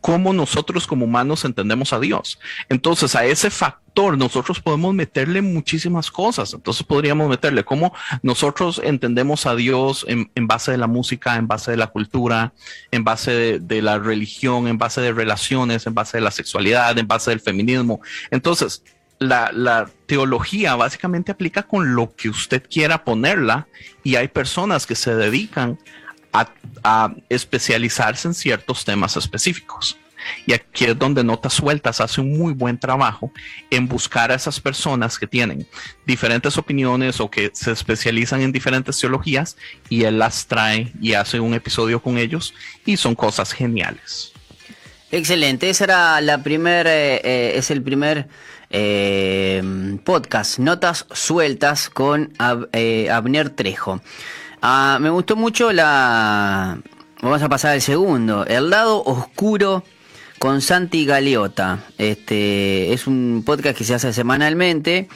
cómo 0.00 0.32
nosotros 0.32 0.86
como 0.86 1.04
humanos 1.04 1.44
entendemos 1.44 1.92
a 1.92 2.00
Dios. 2.00 2.38
Entonces, 2.68 3.14
a 3.14 3.24
ese 3.24 3.50
factor 3.50 4.16
nosotros 4.16 4.60
podemos 4.60 4.94
meterle 4.94 5.42
muchísimas 5.42 6.10
cosas. 6.10 6.54
Entonces, 6.54 6.86
podríamos 6.86 7.28
meterle 7.28 7.64
cómo 7.64 7.92
nosotros 8.22 8.80
entendemos 8.82 9.46
a 9.46 9.54
Dios 9.54 10.06
en, 10.08 10.30
base 10.46 10.72
de 10.72 10.78
la 10.78 10.86
música, 10.86 11.36
en 11.36 11.46
base 11.46 11.72
de 11.72 11.76
la 11.76 11.88
cultura, 11.88 12.52
en 12.90 13.04
base 13.04 13.58
de, 13.60 13.82
la 13.82 13.98
religión, 13.98 14.68
en 14.68 14.78
base 14.78 15.00
de 15.00 15.12
relaciones, 15.12 15.86
en 15.86 15.94
base 15.94 16.16
de 16.16 16.22
la 16.22 16.30
sexualidad, 16.30 16.98
en 16.98 17.06
base 17.06 17.30
del 17.30 17.40
feminismo. 17.40 18.00
Entonces, 18.30 18.82
la, 19.18 19.90
teología 20.06 20.74
básicamente 20.74 21.30
aplica 21.30 21.62
con 21.62 21.94
lo 21.94 22.16
que 22.16 22.28
usted 22.28 22.64
quiera 22.68 23.04
ponerla 23.04 23.68
y 24.02 24.16
hay 24.16 24.26
personas 24.26 24.86
que 24.86 24.96
se 24.96 25.14
dedican 25.14 25.78
a, 26.32 27.14
especializarse 27.28 28.28
en 28.28 28.34
ciertos 28.34 28.84
temas 28.84 29.16
específicos. 29.16 29.98
Y 30.46 30.52
aquí 30.52 30.84
es 30.84 30.98
donde 30.98 31.24
Notas 31.24 31.54
Sueltas 31.54 32.00
hace 32.00 32.20
un 32.20 32.38
muy 32.38 32.52
buen 32.52 32.78
trabajo 32.78 33.32
en 33.70 33.88
buscar 33.88 34.30
a 34.30 34.34
esas 34.34 34.60
personas 34.60 35.18
que 35.18 35.26
tienen 35.26 35.66
diferentes 36.06 36.58
opiniones 36.58 37.20
o 37.20 37.30
que 37.30 37.50
se 37.54 37.72
especializan 37.72 38.42
en 38.42 38.52
diferentes 38.52 38.98
teologías 38.98 39.56
y 39.88 40.04
él 40.04 40.18
las 40.18 40.46
trae 40.46 40.92
y 41.00 41.14
hace 41.14 41.40
un 41.40 41.54
episodio 41.54 42.02
con 42.02 42.18
ellos 42.18 42.54
y 42.84 42.96
son 42.96 43.14
cosas 43.14 43.52
geniales. 43.52 44.32
Excelente, 45.12 45.68
esa 45.68 45.84
era 45.84 46.20
la 46.20 46.42
primera, 46.42 46.94
eh, 46.94 47.20
eh, 47.24 47.52
es 47.56 47.70
el 47.70 47.82
primer 47.82 48.28
eh, 48.70 49.60
podcast, 50.04 50.60
Notas 50.60 51.06
Sueltas 51.12 51.90
con 51.90 52.32
Abner 52.38 53.50
Trejo. 53.50 54.00
Ah, 54.62 54.98
me 55.00 55.10
gustó 55.10 55.36
mucho 55.36 55.72
la... 55.72 56.78
Vamos 57.22 57.42
a 57.42 57.48
pasar 57.48 57.72
al 57.72 57.82
segundo. 57.82 58.44
El 58.46 58.70
lado 58.70 59.02
oscuro 59.04 59.84
con 60.38 60.60
Santi 60.60 61.04
Galeota. 61.04 61.80
Este 61.98 62.92
es 62.92 63.06
un 63.06 63.42
podcast 63.44 63.76
que 63.76 63.84
se 63.84 63.94
hace 63.94 64.12
semanalmente 64.12 65.08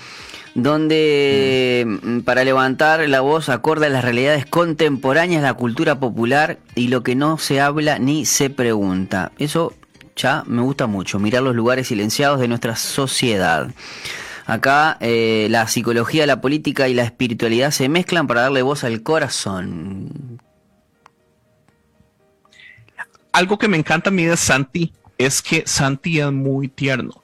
donde 0.54 1.84
mm, 1.86 2.20
para 2.20 2.44
levantar 2.44 3.06
la 3.08 3.20
voz 3.20 3.48
acorde 3.48 3.86
a 3.86 3.90
las 3.90 4.04
realidades 4.04 4.46
contemporáneas, 4.46 5.42
la 5.42 5.54
cultura 5.54 5.98
popular 5.98 6.58
y 6.74 6.88
lo 6.88 7.02
que 7.02 7.14
no 7.14 7.38
se 7.38 7.60
habla 7.60 7.98
ni 7.98 8.24
se 8.24 8.50
pregunta. 8.50 9.32
Eso 9.38 9.74
ya 10.16 10.44
me 10.46 10.62
gusta 10.62 10.86
mucho, 10.86 11.18
mirar 11.18 11.42
los 11.42 11.56
lugares 11.56 11.88
silenciados 11.88 12.40
de 12.40 12.48
nuestra 12.48 12.76
sociedad. 12.76 13.68
Acá 14.46 14.98
eh, 15.00 15.46
la 15.50 15.66
psicología, 15.68 16.26
la 16.26 16.40
política 16.40 16.88
y 16.88 16.94
la 16.94 17.04
espiritualidad 17.04 17.70
se 17.70 17.88
mezclan 17.88 18.26
para 18.26 18.42
darle 18.42 18.62
voz 18.62 18.84
al 18.84 19.02
corazón. 19.02 20.40
Algo 23.32 23.58
que 23.58 23.68
me 23.68 23.78
encanta 23.78 24.10
a 24.10 24.12
mí 24.12 24.24
de 24.24 24.36
Santi 24.36 24.92
es 25.18 25.40
que 25.40 25.64
Santi 25.66 26.20
es 26.20 26.30
muy 26.30 26.68
tierno. 26.68 27.22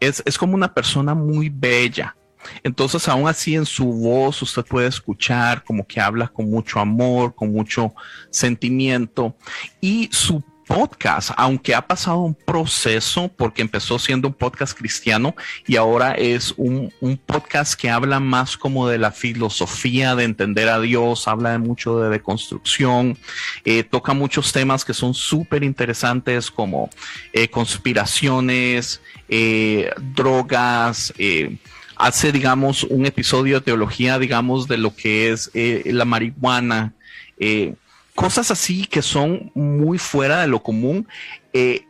Es, 0.00 0.22
es 0.24 0.38
como 0.38 0.54
una 0.54 0.72
persona 0.72 1.14
muy 1.14 1.50
bella. 1.50 2.16
Entonces, 2.62 3.06
aún 3.06 3.28
así 3.28 3.54
en 3.54 3.66
su 3.66 3.84
voz 3.84 4.40
usted 4.40 4.64
puede 4.64 4.88
escuchar 4.88 5.62
como 5.62 5.86
que 5.86 6.00
habla 6.00 6.28
con 6.28 6.48
mucho 6.48 6.80
amor, 6.80 7.34
con 7.34 7.52
mucho 7.52 7.94
sentimiento. 8.30 9.36
Y 9.80 10.08
su 10.10 10.42
podcast, 10.70 11.32
aunque 11.36 11.74
ha 11.74 11.84
pasado 11.84 12.20
un 12.20 12.34
proceso 12.34 13.28
porque 13.36 13.60
empezó 13.60 13.98
siendo 13.98 14.28
un 14.28 14.34
podcast 14.34 14.78
cristiano 14.78 15.34
y 15.66 15.74
ahora 15.74 16.12
es 16.12 16.54
un, 16.56 16.92
podcast 17.26 17.74
que 17.74 17.90
habla 17.90 18.20
más 18.20 18.56
como 18.56 18.88
de 18.88 18.96
la 18.96 19.10
filosofía 19.10 20.14
de 20.14 20.22
entender 20.22 20.68
a 20.68 20.78
Dios, 20.78 21.26
habla 21.26 21.50
de 21.50 21.58
mucho 21.58 21.98
de 21.98 22.08
deconstrucción, 22.08 23.18
eh, 23.64 23.82
toca 23.82 24.14
muchos 24.14 24.52
temas 24.52 24.84
que 24.84 24.94
son 24.94 25.12
súper 25.12 25.64
interesantes 25.64 26.52
como 26.52 26.88
eh, 27.32 27.48
conspiraciones, 27.48 29.02
eh, 29.28 29.90
drogas, 30.14 31.12
hace, 31.96 32.30
digamos, 32.30 32.84
un 32.84 33.06
episodio 33.06 33.56
de 33.56 33.62
teología, 33.62 34.20
digamos, 34.20 34.68
de 34.68 34.78
lo 34.78 34.94
que 34.94 35.32
es 35.32 35.50
la 35.52 36.04
marihuana 36.04 36.94
cosas 38.14 38.50
así 38.50 38.86
que 38.86 39.02
son 39.02 39.50
muy 39.54 39.98
fuera 39.98 40.40
de 40.40 40.48
lo 40.48 40.62
común. 40.62 41.06
Eh, 41.52 41.86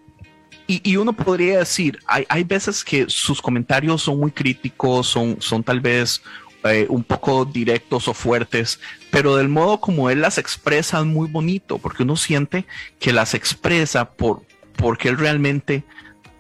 y, 0.67 0.97
uno 0.97 1.13
podría 1.13 1.59
decir, 1.59 1.99
hay, 2.07 2.25
hay, 2.29 2.45
veces 2.45 2.85
que 2.85 3.07
sus 3.09 3.43
comentarios 3.43 4.03
son 4.03 4.21
muy 4.21 4.31
críticos, 4.31 5.09
son, 5.09 5.43
son 5.43 5.65
tal 5.65 5.81
vez 5.81 6.23
eh, 6.63 6.87
un 6.91 7.03
poco 7.03 7.47
directos 7.47 8.07
o 8.07 8.13
fuertes, 8.13 8.79
pero 9.11 9.35
del 9.35 9.49
modo 9.49 9.81
como 9.81 10.11
él 10.11 10.21
las 10.21 10.37
expresa 10.37 11.01
es 11.01 11.07
muy 11.07 11.27
bonito, 11.27 11.79
porque 11.79 12.03
uno 12.03 12.17
siente 12.17 12.67
que 12.99 13.15
las 13.15 13.33
expresa 13.33 14.11
por, 14.11 14.43
porque 14.77 15.09
él 15.09 15.17
realmente 15.17 15.85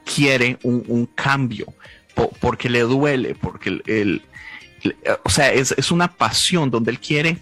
quiere 0.04 0.58
un, 0.62 1.06
cambio, 1.14 1.72
porque 2.38 2.68
le 2.68 2.80
duele, 2.82 3.34
porque 3.34 3.80
él, 3.86 4.22
o 5.24 5.30
sea, 5.30 5.52
es, 5.54 5.72
es, 5.72 5.90
una 5.90 6.14
pasión 6.14 6.70
donde 6.70 6.90
él 6.90 7.00
quiere 7.00 7.38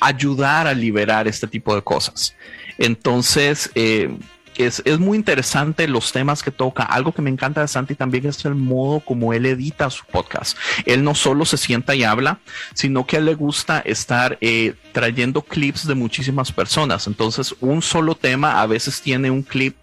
ayudar 0.00 0.66
a 0.66 0.74
liberar 0.74 1.28
este 1.28 1.46
tipo 1.46 1.74
de 1.74 1.82
cosas. 1.82 2.34
Entonces, 2.78 3.70
eh, 3.74 4.10
es, 4.58 4.98
muy 4.98 5.18
interesante 5.18 5.88
los 5.88 6.12
temas 6.12 6.42
que 6.42 6.50
toca. 6.50 6.82
Algo 6.82 7.12
que 7.12 7.22
me 7.22 7.30
encanta 7.30 7.60
de 7.60 7.68
Santi 7.68 7.94
también 7.94 8.26
es 8.26 8.44
el 8.44 8.54
modo 8.54 9.00
como 9.00 9.32
él 9.32 9.46
edita 9.46 9.90
su 9.90 10.04
podcast. 10.06 10.56
Él 10.84 11.04
no 11.04 11.14
solo 11.14 11.44
se 11.44 11.56
sienta 11.56 11.94
y 11.94 12.04
habla, 12.04 12.40
sino 12.74 13.06
que 13.06 13.16
a 13.16 13.18
él 13.18 13.26
le 13.26 13.34
gusta 13.34 13.80
estar 13.80 14.38
eh, 14.40 14.74
trayendo 14.92 15.42
clips 15.42 15.86
de 15.86 15.94
muchísimas 15.94 16.52
personas. 16.52 17.06
Entonces, 17.06 17.54
un 17.60 17.82
solo 17.82 18.14
tema 18.14 18.60
a 18.60 18.66
veces 18.66 19.00
tiene 19.00 19.30
un 19.30 19.42
clip 19.42 19.76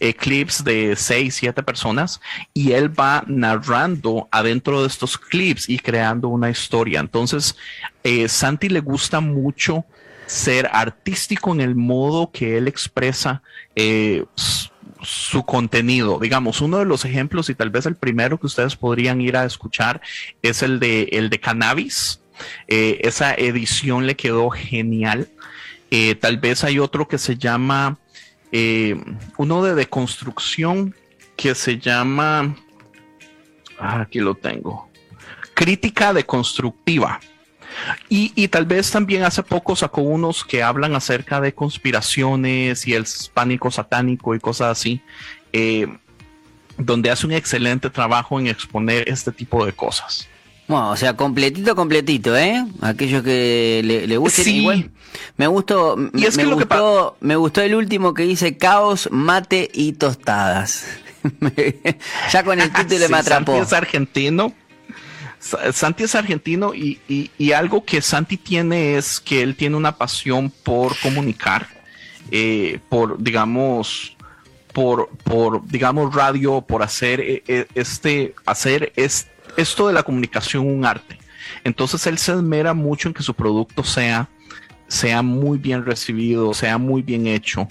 eh, 0.00 0.14
clips 0.14 0.62
de 0.62 0.94
6, 0.96 1.34
7 1.34 1.62
personas 1.64 2.20
y 2.54 2.72
él 2.72 2.88
va 2.98 3.24
narrando 3.26 4.28
adentro 4.30 4.82
de 4.82 4.86
estos 4.86 5.18
clips 5.18 5.68
y 5.68 5.78
creando 5.78 6.28
una 6.28 6.50
historia. 6.50 7.00
Entonces, 7.00 7.56
eh, 8.04 8.28
Santi 8.28 8.68
le 8.68 8.78
gusta 8.78 9.20
mucho 9.20 9.84
ser 10.26 10.70
artístico 10.72 11.52
en 11.52 11.60
el 11.60 11.74
modo 11.74 12.30
que 12.30 12.58
él 12.58 12.68
expresa 12.68 13.42
eh, 13.74 14.24
su 15.02 15.44
contenido. 15.44 16.20
Digamos, 16.20 16.60
uno 16.60 16.78
de 16.78 16.84
los 16.84 17.04
ejemplos 17.04 17.50
y 17.50 17.56
tal 17.56 17.70
vez 17.70 17.86
el 17.86 17.96
primero 17.96 18.38
que 18.38 18.46
ustedes 18.46 18.76
podrían 18.76 19.20
ir 19.20 19.36
a 19.36 19.44
escuchar 19.44 20.00
es 20.42 20.62
el 20.62 20.78
de, 20.78 21.08
el 21.12 21.28
de 21.28 21.40
Cannabis. 21.40 22.20
esa 22.68 23.34
edición 23.34 24.06
le 24.06 24.14
quedó 24.14 24.50
genial. 24.50 25.28
tal 26.20 26.36
vez 26.38 26.62
hay 26.62 26.78
otro 26.78 27.08
que 27.08 27.18
se 27.18 27.36
llama 27.36 27.98
eh, 28.52 28.96
uno 29.36 29.62
de 29.62 29.74
deconstrucción 29.74 30.94
que 31.36 31.54
se 31.54 31.78
llama, 31.78 32.56
ah, 33.78 34.00
aquí 34.02 34.20
lo 34.20 34.34
tengo, 34.34 34.88
crítica 35.54 36.12
deconstructiva. 36.12 37.20
Y, 38.08 38.32
y, 38.34 38.48
tal 38.48 38.64
vez 38.64 38.90
también 38.90 39.22
hace 39.22 39.42
poco 39.42 39.76
sacó 39.76 40.00
unos 40.00 40.44
que 40.44 40.62
hablan 40.62 40.94
acerca 40.94 41.40
de 41.40 41.54
conspiraciones 41.54 42.88
y 42.88 42.94
el 42.94 43.04
pánico 43.34 43.70
satánico 43.70 44.34
y 44.34 44.40
cosas 44.40 44.78
así, 44.78 45.00
eh, 45.52 45.86
donde 46.76 47.10
hace 47.10 47.26
un 47.26 47.32
excelente 47.32 47.90
trabajo 47.90 48.40
en 48.40 48.46
exponer 48.46 49.08
este 49.08 49.32
tipo 49.32 49.64
de 49.64 49.72
cosas. 49.72 50.27
Bueno, 50.68 50.90
o 50.90 50.96
sea, 50.96 51.16
completito, 51.16 51.74
completito, 51.74 52.36
¿eh? 52.36 52.62
Aquellos 52.82 53.22
que 53.22 53.80
le, 53.82 54.06
le 54.06 54.16
gusten 54.18 54.48
igual. 54.48 54.90
Me 55.38 55.46
gustó, 55.46 55.96
me, 55.96 56.44
gustó, 56.44 57.16
me 57.20 57.36
gustó 57.36 57.62
el 57.62 57.74
último 57.74 58.12
que 58.12 58.24
dice 58.24 58.58
caos, 58.58 59.08
mate 59.10 59.70
y 59.72 59.92
tostadas. 59.92 60.84
ya 62.32 62.44
con 62.44 62.60
el 62.60 62.70
título 62.74 62.98
de 63.00 63.08
me 63.08 63.16
atrapó. 63.16 63.52
Santi 63.52 63.66
es 63.66 63.72
argentino. 63.72 64.52
Santi 65.72 66.02
es 66.04 66.14
argentino 66.14 66.74
y, 66.74 67.00
y, 67.08 67.52
algo 67.52 67.84
que 67.84 68.02
Santi 68.02 68.36
tiene 68.36 68.96
es 68.96 69.20
que 69.20 69.40
él 69.42 69.54
tiene 69.54 69.76
una 69.76 69.96
pasión 69.96 70.50
por 70.50 70.98
comunicar, 70.98 71.68
eh, 72.32 72.80
por, 72.88 73.22
digamos, 73.22 74.16
por, 74.74 75.08
por, 75.24 75.66
digamos, 75.66 76.12
radio, 76.14 76.60
por 76.60 76.82
hacer 76.82 77.20
eh, 77.20 77.42
eh, 77.46 77.66
este, 77.74 78.34
hacer 78.44 78.92
este 78.96 79.37
esto 79.58 79.88
de 79.88 79.92
la 79.92 80.02
comunicación 80.02 80.66
un 80.66 80.84
arte. 80.84 81.18
Entonces 81.64 82.06
él 82.06 82.18
se 82.18 82.32
esmera 82.32 82.74
mucho 82.74 83.08
en 83.08 83.14
que 83.14 83.22
su 83.22 83.34
producto 83.34 83.82
sea, 83.82 84.28
sea 84.86 85.22
muy 85.22 85.58
bien 85.58 85.84
recibido, 85.84 86.54
sea 86.54 86.78
muy 86.78 87.02
bien 87.02 87.26
hecho. 87.26 87.68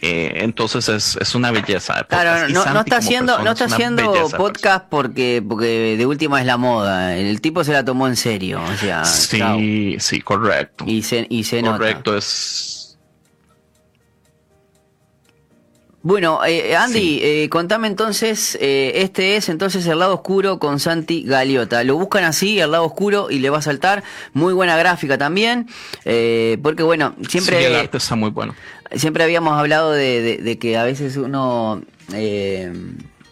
Eh, 0.00 0.44
entonces 0.44 1.16
es, 1.20 1.34
una 1.34 1.50
belleza. 1.50 2.04
Claro, 2.04 2.48
no, 2.48 2.64
no, 2.66 2.80
está 2.80 2.98
haciendo, 2.98 3.42
no 3.42 3.52
está 3.52 3.64
haciendo 3.64 4.28
podcast 4.36 4.84
porque, 4.88 5.42
porque 5.46 5.96
de 5.96 6.06
última 6.06 6.40
es 6.40 6.46
la 6.46 6.56
moda. 6.56 7.16
El 7.16 7.40
tipo 7.40 7.64
se 7.64 7.72
la 7.72 7.84
tomó 7.84 8.06
en 8.06 8.16
serio. 8.16 8.60
O 8.62 8.76
sea, 8.76 9.04
sí, 9.04 9.96
sí, 9.98 10.20
correcto. 10.20 10.84
Y 10.86 11.02
se, 11.02 11.26
y 11.28 11.44
se 11.44 11.62
correcto, 11.62 12.16
es 12.16 12.77
Bueno, 16.02 16.44
eh, 16.46 16.76
Andy, 16.76 17.18
eh, 17.22 17.48
contame 17.50 17.88
entonces, 17.88 18.56
eh, 18.60 18.92
este 18.96 19.34
es 19.34 19.48
entonces 19.48 19.84
El 19.86 19.98
lado 19.98 20.14
oscuro 20.14 20.60
con 20.60 20.78
Santi 20.78 21.24
Galiota. 21.24 21.82
Lo 21.82 21.96
buscan 21.96 22.22
así, 22.22 22.60
El 22.60 22.70
lado 22.70 22.84
oscuro, 22.84 23.30
y 23.30 23.40
le 23.40 23.50
va 23.50 23.58
a 23.58 23.62
saltar. 23.62 24.04
Muy 24.32 24.54
buena 24.54 24.76
gráfica 24.76 25.18
también, 25.18 25.66
porque 26.62 26.82
bueno, 26.84 27.16
siempre... 27.28 27.58
Sí, 27.58 27.64
el 27.64 27.74
arte 27.74 27.98
está 27.98 28.14
muy 28.14 28.30
bueno. 28.30 28.54
Siempre 28.94 29.24
habíamos 29.24 29.58
hablado 29.58 29.92
de, 29.92 30.58
que 30.60 30.76
a 30.76 30.84
veces 30.84 31.16
uno... 31.16 31.82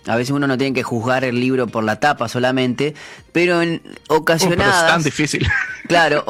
a 0.07 0.17
veces 0.17 0.31
uno 0.31 0.49
no 0.49 0.59
tiene 0.59 0.75
que 0.75 0.83
juzgar 0.83 1.25
el 1.25 1.39
libro 1.39 1.69
por 1.69 1.85
la 1.85 2.01
tapa 2.01 2.29
solamente, 2.29 2.95
pero 3.31 3.63
en 3.63 3.81
ocasionadas... 4.09 4.83
es 4.83 4.89
tan 4.91 5.03
difícil. 5.05 5.49
Claro, 5.87 6.25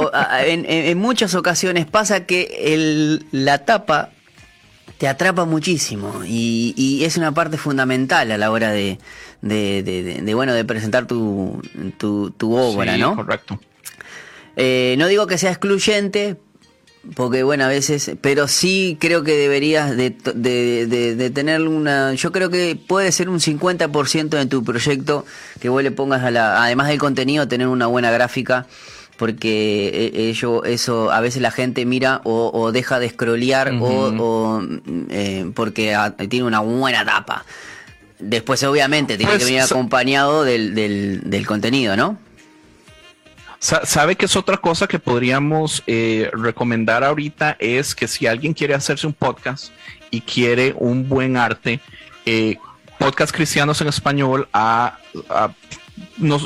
en, 0.44 0.66
en, 0.68 0.98
muchas 0.98 1.34
ocasiones 1.34 1.86
pasa 1.86 2.26
que 2.26 2.74
el, 2.74 3.24
la 3.32 3.64
tapa 3.64 4.10
te 4.98 5.08
atrapa 5.08 5.44
muchísimo 5.44 6.22
y, 6.24 7.02
es 7.04 7.16
una 7.16 7.32
parte 7.32 7.56
fundamental 7.56 8.32
a 8.32 8.38
la 8.38 8.50
hora 8.50 8.70
de, 8.70 8.98
de, 9.42 10.32
bueno 10.34 10.54
de 10.54 10.64
presentar 10.64 11.06
tu, 11.06 11.62
tu, 11.98 12.56
obra, 12.56 12.94
sí, 12.94 13.00
¿no? 13.00 13.14
Correcto. 13.14 13.60
Eh, 14.56 14.96
no 14.98 15.06
digo 15.06 15.26
que 15.26 15.36
sea 15.36 15.50
excluyente, 15.50 16.36
porque 17.14 17.42
bueno, 17.42 17.64
a 17.64 17.68
veces, 17.68 18.12
pero 18.20 18.48
sí 18.48 18.96
creo 18.98 19.22
que 19.22 19.36
deberías 19.36 19.96
de, 19.96 20.10
de, 20.10 21.30
tener 21.30 21.60
una, 21.62 22.14
yo 22.14 22.32
creo 22.32 22.50
que 22.50 22.76
puede 22.76 23.12
ser 23.12 23.28
un 23.28 23.38
50% 23.38 24.30
de 24.30 24.46
tu 24.46 24.64
proyecto 24.64 25.24
que 25.60 25.68
vos 25.68 25.82
le 25.82 25.90
pongas 25.90 26.24
a 26.24 26.30
la, 26.30 26.64
además 26.64 26.88
del 26.88 26.98
contenido, 26.98 27.46
tener 27.46 27.68
una 27.68 27.86
buena 27.86 28.10
gráfica 28.10 28.66
porque 29.16 30.10
ello, 30.14 30.64
eh, 30.64 30.74
eso 30.74 31.10
a 31.10 31.20
veces 31.20 31.42
la 31.42 31.50
gente 31.50 31.84
mira 31.86 32.20
o, 32.24 32.70
deja 32.72 32.98
de 32.98 33.10
scrollear 33.10 33.72
o, 33.80 34.62
eh, 35.10 35.50
porque 35.54 35.96
tiene 36.28 36.46
una 36.46 36.60
buena 36.60 37.04
tapa. 37.04 37.44
Después 38.18 38.62
obviamente 38.64 39.16
tiene 39.16 39.32
que 39.32 39.38
pues, 39.38 39.46
venir 39.46 39.62
acompañado 39.62 40.44
del, 40.44 40.74
del, 40.74 41.46
contenido, 41.46 41.96
¿no? 41.96 42.18
¿Sabe 43.58 44.16
que 44.16 44.26
es 44.26 44.36
otra 44.36 44.58
cosa 44.58 44.86
que 44.86 44.98
podríamos 44.98 45.82
eh, 45.86 46.30
recomendar 46.32 47.02
ahorita? 47.02 47.56
Es 47.58 47.94
que 47.94 48.06
si 48.06 48.26
alguien 48.26 48.54
quiere 48.54 48.74
hacerse 48.74 49.06
un 49.06 49.12
podcast 49.12 49.70
y 50.10 50.20
quiere 50.20 50.74
un 50.78 51.08
buen 51.08 51.36
arte, 51.36 51.80
Podcast 52.98 53.34
Cristianos 53.34 53.80
en 53.80 53.88
Español 53.88 54.48
a, 54.52 54.98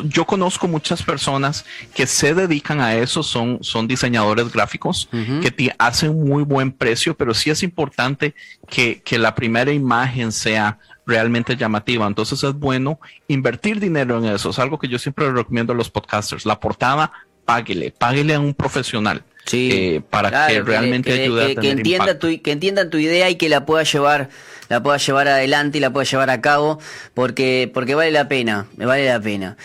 yo 0.05 0.25
conozco 0.25 0.69
muchas 0.69 1.03
personas 1.03 1.65
que 1.95 2.07
se 2.07 2.35
dedican 2.35 2.81
a 2.81 2.95
eso, 2.95 3.23
son, 3.23 3.59
son 3.63 3.89
diseñadores 3.89 4.53
gráficos 4.53 5.09
que 5.43 5.51
te 5.51 5.75
hacen 5.79 6.25
muy 6.25 6.43
buen 6.43 6.73
precio, 6.73 7.17
pero 7.17 7.35
sí 7.35 7.51
es 7.51 7.63
importante 7.63 8.35
que, 8.69 9.03
que 9.03 9.19
la 9.19 9.35
primera 9.35 9.73
imagen 9.73 10.33
sea 10.33 10.79
realmente 11.07 11.57
llamativa. 11.57 12.07
Entonces 12.07 12.43
es 12.45 12.55
bueno 12.55 13.01
invertir 13.29 13.81
dinero 13.81 14.19
en 14.19 14.27
eso. 14.27 14.51
Es 14.51 14.59
algo 14.59 14.79
que 14.79 14.89
yo 14.89 14.99
siempre 14.99 15.31
recomiendo 15.31 15.73
a 15.73 15.77
los 15.77 15.91
podcasters. 15.91 16.47
La 16.47 16.61
portada, 16.61 17.13
páguele, 17.45 17.91
páguele 17.91 18.35
a 18.35 18.41
un 18.41 18.55
profesional. 18.55 19.25
Sí, 19.47 19.71
eh, 19.73 20.03
para 20.09 20.49
que 20.49 20.63
realmente 20.63 21.13
ayude 21.13 21.43
a 21.43 21.47
tener 21.47 21.61
que 21.61 21.71
entienda 21.71 22.19
tu, 22.19 22.43
que 22.43 22.53
entiendan 22.53 22.91
tu 22.91 22.99
idea 22.99 23.29
y 23.31 23.37
que 23.37 23.49
la 23.49 23.67
pueda 23.67 23.83
llevar 23.83 24.29
la 24.69 24.83
pueda 24.83 24.99
llevar 24.99 25.29
adelante 25.29 25.79
y 25.79 25.81
la 25.81 25.93
pueda 25.93 26.05
llevar 26.05 26.31
a 26.31 26.41
cabo 26.41 26.79
porque 27.15 27.71
porque 27.73 27.95
vale 27.95 28.13
la 28.13 28.29
pena 28.29 28.67
me 28.77 28.87
vale 28.87 29.07
la 29.07 29.21
pena. 29.21 29.57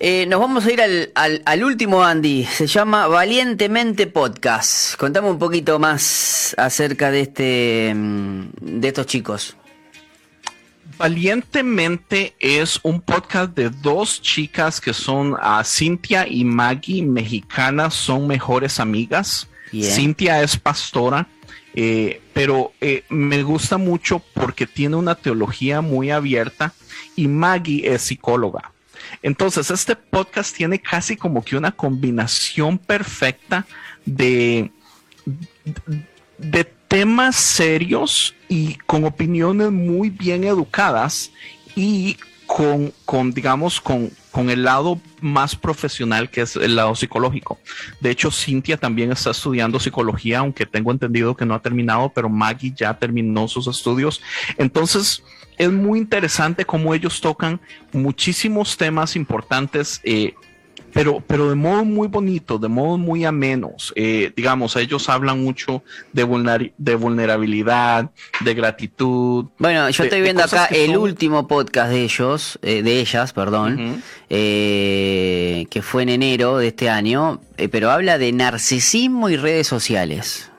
Eh, 0.00 0.24
nos 0.26 0.40
vamos 0.40 0.64
a 0.64 0.72
ir 0.72 0.80
al, 0.80 1.12
al, 1.14 1.42
al, 1.44 1.64
último 1.64 2.02
Andy. 2.02 2.44
Se 2.44 2.66
llama 2.66 3.06
Valientemente 3.08 4.06
Podcast. 4.06 4.96
Contame 4.96 5.28
un 5.28 5.38
poquito 5.38 5.78
más 5.78 6.54
acerca 6.56 7.10
de 7.10 7.20
este 7.20 7.92
mm, 7.94 8.48
de 8.60 8.88
estos 8.88 9.06
chicos 9.06 9.54
Valientemente 11.02 12.36
es 12.38 12.78
un 12.84 13.00
podcast 13.00 13.56
de 13.56 13.70
dos 13.70 14.22
chicas 14.22 14.80
que 14.80 14.94
son 14.94 15.36
ah, 15.42 15.64
Cintia 15.64 16.28
y 16.28 16.44
Maggie, 16.44 17.02
mexicanas, 17.02 17.92
son 17.94 18.28
mejores 18.28 18.78
amigas. 18.78 19.48
Cintia 19.72 20.40
es 20.44 20.56
pastora, 20.56 21.26
eh, 21.74 22.22
pero 22.32 22.72
eh, 22.80 23.02
me 23.08 23.42
gusta 23.42 23.78
mucho 23.78 24.20
porque 24.32 24.68
tiene 24.68 24.94
una 24.94 25.16
teología 25.16 25.80
muy 25.80 26.12
abierta 26.12 26.72
y 27.16 27.26
Maggie 27.26 27.92
es 27.92 28.02
psicóloga. 28.02 28.70
Entonces, 29.24 29.72
este 29.72 29.96
podcast 29.96 30.54
tiene 30.54 30.80
casi 30.80 31.16
como 31.16 31.44
que 31.44 31.56
una 31.56 31.72
combinación 31.72 32.78
perfecta 32.78 33.66
de, 34.06 34.70
de 36.38 36.64
temas 36.92 37.36
serios 37.36 38.34
y 38.50 38.74
con 38.84 39.04
opiniones 39.04 39.70
muy 39.72 40.10
bien 40.10 40.44
educadas 40.44 41.32
y 41.74 42.18
con, 42.46 43.32
digamos, 43.32 43.80
con, 43.80 44.10
con 44.30 44.50
el 44.50 44.64
lado 44.64 45.00
más 45.22 45.56
profesional 45.56 46.28
que 46.28 46.42
es 46.42 46.54
el 46.54 46.76
lado 46.76 46.94
psicológico. 46.94 47.58
De 47.98 48.10
hecho, 48.10 48.30
Cintia 48.30 48.76
también 48.76 49.10
está 49.10 49.30
estudiando 49.30 49.80
psicología, 49.80 50.40
aunque 50.40 50.66
tengo 50.66 50.92
entendido 50.92 51.34
que 51.34 51.46
no 51.46 51.54
ha 51.54 51.62
terminado, 51.62 52.12
pero 52.14 52.28
Maggie 52.28 52.74
ya 52.76 52.92
terminó 52.98 53.48
sus 53.48 53.66
estudios. 53.68 54.20
Entonces, 54.58 55.22
es 55.56 55.72
muy 55.72 55.98
interesante 55.98 56.66
cómo 56.66 56.92
ellos 56.92 57.22
tocan 57.22 57.58
muchísimos 57.94 58.76
temas 58.76 59.16
importantes. 59.16 59.98
Eh, 60.04 60.34
pero, 60.92 61.22
pero 61.26 61.48
de 61.48 61.54
modo 61.54 61.84
muy 61.84 62.08
bonito, 62.08 62.58
de 62.58 62.68
modo 62.68 62.98
muy 62.98 63.24
amenos. 63.24 63.92
Eh, 63.96 64.32
digamos, 64.36 64.76
ellos 64.76 65.08
hablan 65.08 65.42
mucho 65.42 65.82
de, 66.12 66.72
de 66.76 66.94
vulnerabilidad, 66.94 68.10
de 68.40 68.54
gratitud. 68.54 69.46
Bueno, 69.58 69.88
yo 69.90 70.04
estoy 70.04 70.20
viendo 70.22 70.44
acá 70.44 70.66
el 70.66 70.96
último 70.96 71.48
podcast 71.48 71.90
de 71.90 72.02
ellos, 72.02 72.58
eh, 72.62 72.82
de 72.82 73.00
ellas, 73.00 73.32
perdón, 73.32 74.02
eh, 74.28 75.66
que 75.70 75.82
fue 75.82 76.02
en 76.02 76.10
enero 76.10 76.58
de 76.58 76.68
este 76.68 76.90
año, 76.90 77.40
pero 77.70 77.90
habla 77.90 78.18
de 78.18 78.32
narcisismo 78.32 79.30
y 79.30 79.36
redes 79.36 79.66
sociales. 79.66 80.51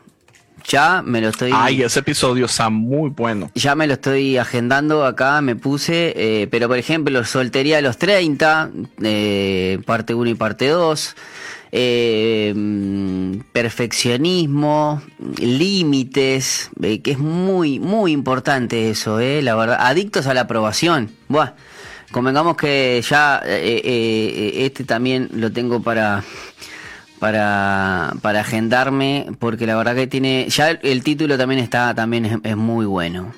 Ya 0.67 1.01
me 1.01 1.21
lo 1.21 1.29
estoy. 1.29 1.51
Ay, 1.53 1.81
ese 1.83 1.99
episodio 1.99 2.45
está 2.45 2.69
muy 2.69 3.09
bueno. 3.09 3.51
Ya 3.55 3.75
me 3.75 3.87
lo 3.87 3.93
estoy 3.93 4.37
agendando 4.37 5.05
acá, 5.05 5.41
me 5.41 5.55
puse. 5.55 6.13
Eh, 6.15 6.47
pero 6.49 6.67
por 6.67 6.77
ejemplo, 6.77 7.23
Soltería 7.25 7.77
de 7.77 7.81
los 7.81 7.97
30, 7.97 8.71
eh, 9.01 9.79
parte 9.85 10.13
1 10.13 10.29
y 10.29 10.35
parte 10.35 10.67
2. 10.67 11.15
Eh, 11.75 12.53
perfeccionismo, 13.51 15.01
límites, 15.39 16.69
que 16.79 17.11
es 17.11 17.17
muy, 17.17 17.79
muy 17.79 18.11
importante 18.11 18.91
eso, 18.91 19.19
la 19.19 19.55
verdad. 19.55 19.77
Adictos 19.79 20.27
a 20.27 20.35
la 20.35 20.41
aprobación. 20.41 21.09
Buah, 21.29 21.53
convengamos 22.11 22.57
que 22.57 23.03
ya 23.09 23.41
este 23.43 24.83
también 24.83 25.29
lo 25.33 25.51
tengo 25.51 25.81
para 25.81 26.23
para, 27.23 28.11
para 28.21 28.41
agendarme, 28.41 29.27
porque 29.39 29.65
la 29.65 29.77
verdad 29.77 29.95
que 29.95 30.07
tiene, 30.07 30.45
ya 30.49 30.71
el 30.71 31.03
título 31.03 31.37
también 31.37 31.61
está, 31.61 31.95
también 31.95 32.41
es, 32.43 32.57
muy 32.57 32.85
bueno. 32.85 33.33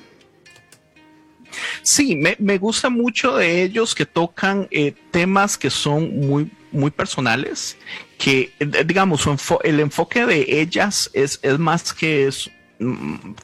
Sí, 1.82 2.16
me, 2.16 2.34
me, 2.40 2.58
gusta 2.58 2.90
mucho 2.90 3.36
de 3.36 3.62
ellos 3.62 3.94
que 3.94 4.04
tocan 4.04 4.66
eh, 4.72 4.92
temas 5.12 5.56
que 5.56 5.70
son 5.70 6.18
muy, 6.18 6.50
muy 6.72 6.90
personales, 6.90 7.78
que 8.18 8.50
eh, 8.58 8.84
digamos, 8.84 9.24
el 9.62 9.78
enfoque 9.78 10.26
de 10.26 10.44
ellas 10.48 11.08
es, 11.12 11.38
es 11.44 11.56
más 11.56 11.92
que 11.92 12.26
es 12.26 12.50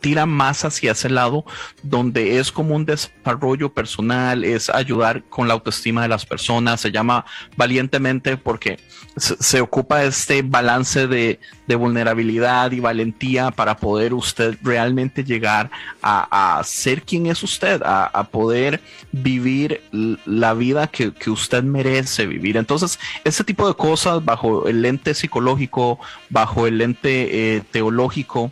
tira 0.00 0.26
más 0.26 0.64
hacia 0.64 0.92
ese 0.92 1.08
lado 1.08 1.44
donde 1.82 2.38
es 2.38 2.52
como 2.52 2.74
un 2.74 2.84
desarrollo 2.84 3.72
personal, 3.72 4.44
es 4.44 4.68
ayudar 4.68 5.24
con 5.24 5.48
la 5.48 5.54
autoestima 5.54 6.02
de 6.02 6.08
las 6.08 6.26
personas, 6.26 6.80
se 6.80 6.92
llama 6.92 7.24
valientemente 7.56 8.36
porque 8.36 8.78
se, 9.16 9.60
ocupa 9.60 10.04
este 10.04 10.42
balance 10.42 11.06
de, 11.06 11.38
vulnerabilidad 11.72 12.70
y 12.72 12.80
valentía 12.80 13.50
para 13.50 13.78
poder 13.78 14.12
usted 14.12 14.58
realmente 14.62 15.24
llegar 15.24 15.70
a, 16.02 16.60
ser 16.64 17.00
quien 17.02 17.26
es 17.26 17.42
usted, 17.42 17.80
a, 17.82 18.28
poder 18.30 18.82
vivir 19.10 19.82
la 20.26 20.52
vida 20.52 20.86
que, 20.86 21.12
usted 21.30 21.62
merece 21.62 22.26
vivir. 22.26 22.58
Entonces, 22.58 22.98
ese 23.24 23.42
tipo 23.42 23.66
de 23.66 23.74
cosas 23.74 24.22
bajo 24.22 24.68
el 24.68 24.82
lente 24.82 25.14
psicológico, 25.14 25.98
bajo 26.28 26.66
el 26.66 26.76
lente 26.76 27.56
eh, 27.56 27.62
teológico, 27.70 28.50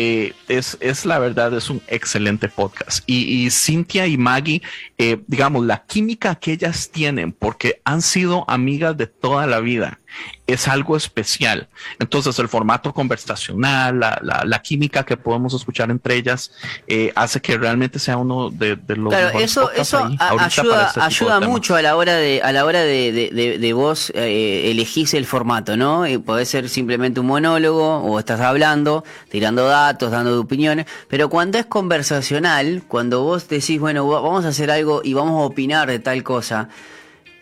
eh, 0.00 0.32
es, 0.46 0.78
es, 0.78 1.04
la 1.04 1.18
verdad, 1.18 1.52
es 1.54 1.70
un 1.70 1.82
excelente 1.88 2.48
podcast. 2.48 3.02
Y, 3.04 3.46
y 3.46 3.50
Cintia 3.50 4.06
y 4.06 4.16
Maggie, 4.16 4.62
eh, 4.96 5.18
digamos, 5.26 5.66
la 5.66 5.84
química 5.86 6.36
que 6.36 6.52
ellas 6.52 6.90
tienen, 6.90 7.32
porque 7.32 7.80
han 7.82 8.00
sido 8.00 8.48
amigas 8.48 8.96
de 8.96 9.08
toda 9.08 9.48
la 9.48 9.58
vida. 9.58 9.98
Es 10.46 10.66
algo 10.66 10.96
especial. 10.96 11.68
Entonces 11.98 12.38
el 12.38 12.48
formato 12.48 12.92
conversacional, 12.92 14.00
la, 14.00 14.62
química 14.62 15.04
que 15.04 15.16
podemos 15.16 15.54
escuchar 15.54 15.90
entre 15.90 16.16
ellas, 16.16 16.52
eh, 16.86 17.12
hace 17.14 17.40
que 17.40 17.56
realmente 17.56 17.98
sea 17.98 18.16
uno 18.16 18.50
de, 18.50 18.78
los... 18.88 19.12
Claro, 19.12 19.38
eso, 19.38 19.70
eso 19.72 19.98
ayuda, 20.18 20.86
este 20.88 21.00
ayuda 21.00 21.40
mucho 21.40 21.76
a 21.76 21.82
la 21.82 21.96
hora 21.96 22.16
de, 22.16 22.40
a 22.42 22.52
la 22.52 22.64
hora 22.64 22.80
de, 22.80 23.58
de, 23.58 23.72
vos 23.72 24.10
eh, 24.14 24.70
elegís 24.70 25.14
el 25.14 25.26
formato, 25.26 25.76
¿no? 25.76 26.06
Y 26.06 26.18
puede 26.18 26.46
ser 26.46 26.68
simplemente 26.68 27.20
un 27.20 27.26
monólogo 27.26 27.98
o 27.98 28.18
estás 28.18 28.40
hablando, 28.40 29.04
tirando 29.30 29.66
datos, 29.66 30.10
dando 30.10 30.40
opiniones, 30.40 30.86
pero 31.08 31.28
cuando 31.28 31.58
es 31.58 31.66
conversacional, 31.66 32.82
cuando 32.88 33.22
vos 33.22 33.48
decís, 33.48 33.78
bueno, 33.78 34.08
vamos 34.08 34.44
a 34.44 34.48
hacer 34.48 34.70
algo 34.70 35.02
y 35.04 35.14
vamos 35.14 35.42
a 35.42 35.44
opinar 35.44 35.88
de 35.88 35.98
tal 35.98 36.22
cosa, 36.22 36.68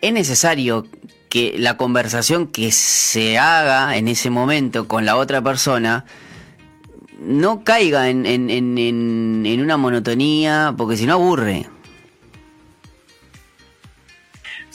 es 0.01 0.13
necesario 0.13 0.87
que 1.29 1.55
la 1.59 1.77
conversación 1.77 2.47
que 2.47 2.73
se 2.73 3.39
haga 3.39 3.97
en 3.97 4.09
ese 4.09 4.31
momento 4.31 4.89
con 4.89 5.05
la 5.05 5.17
otra 5.17 5.43
persona 5.43 6.05
no 7.21 7.65
caiga 7.65 8.11
en, 8.11 8.27
en, 8.27 8.51
en, 8.51 9.45
en 9.47 9.61
una 9.61 9.77
monotonía, 9.77 10.75
porque 10.77 10.97
si 10.97 11.07
no 11.07 11.15
aburre. 11.15 11.67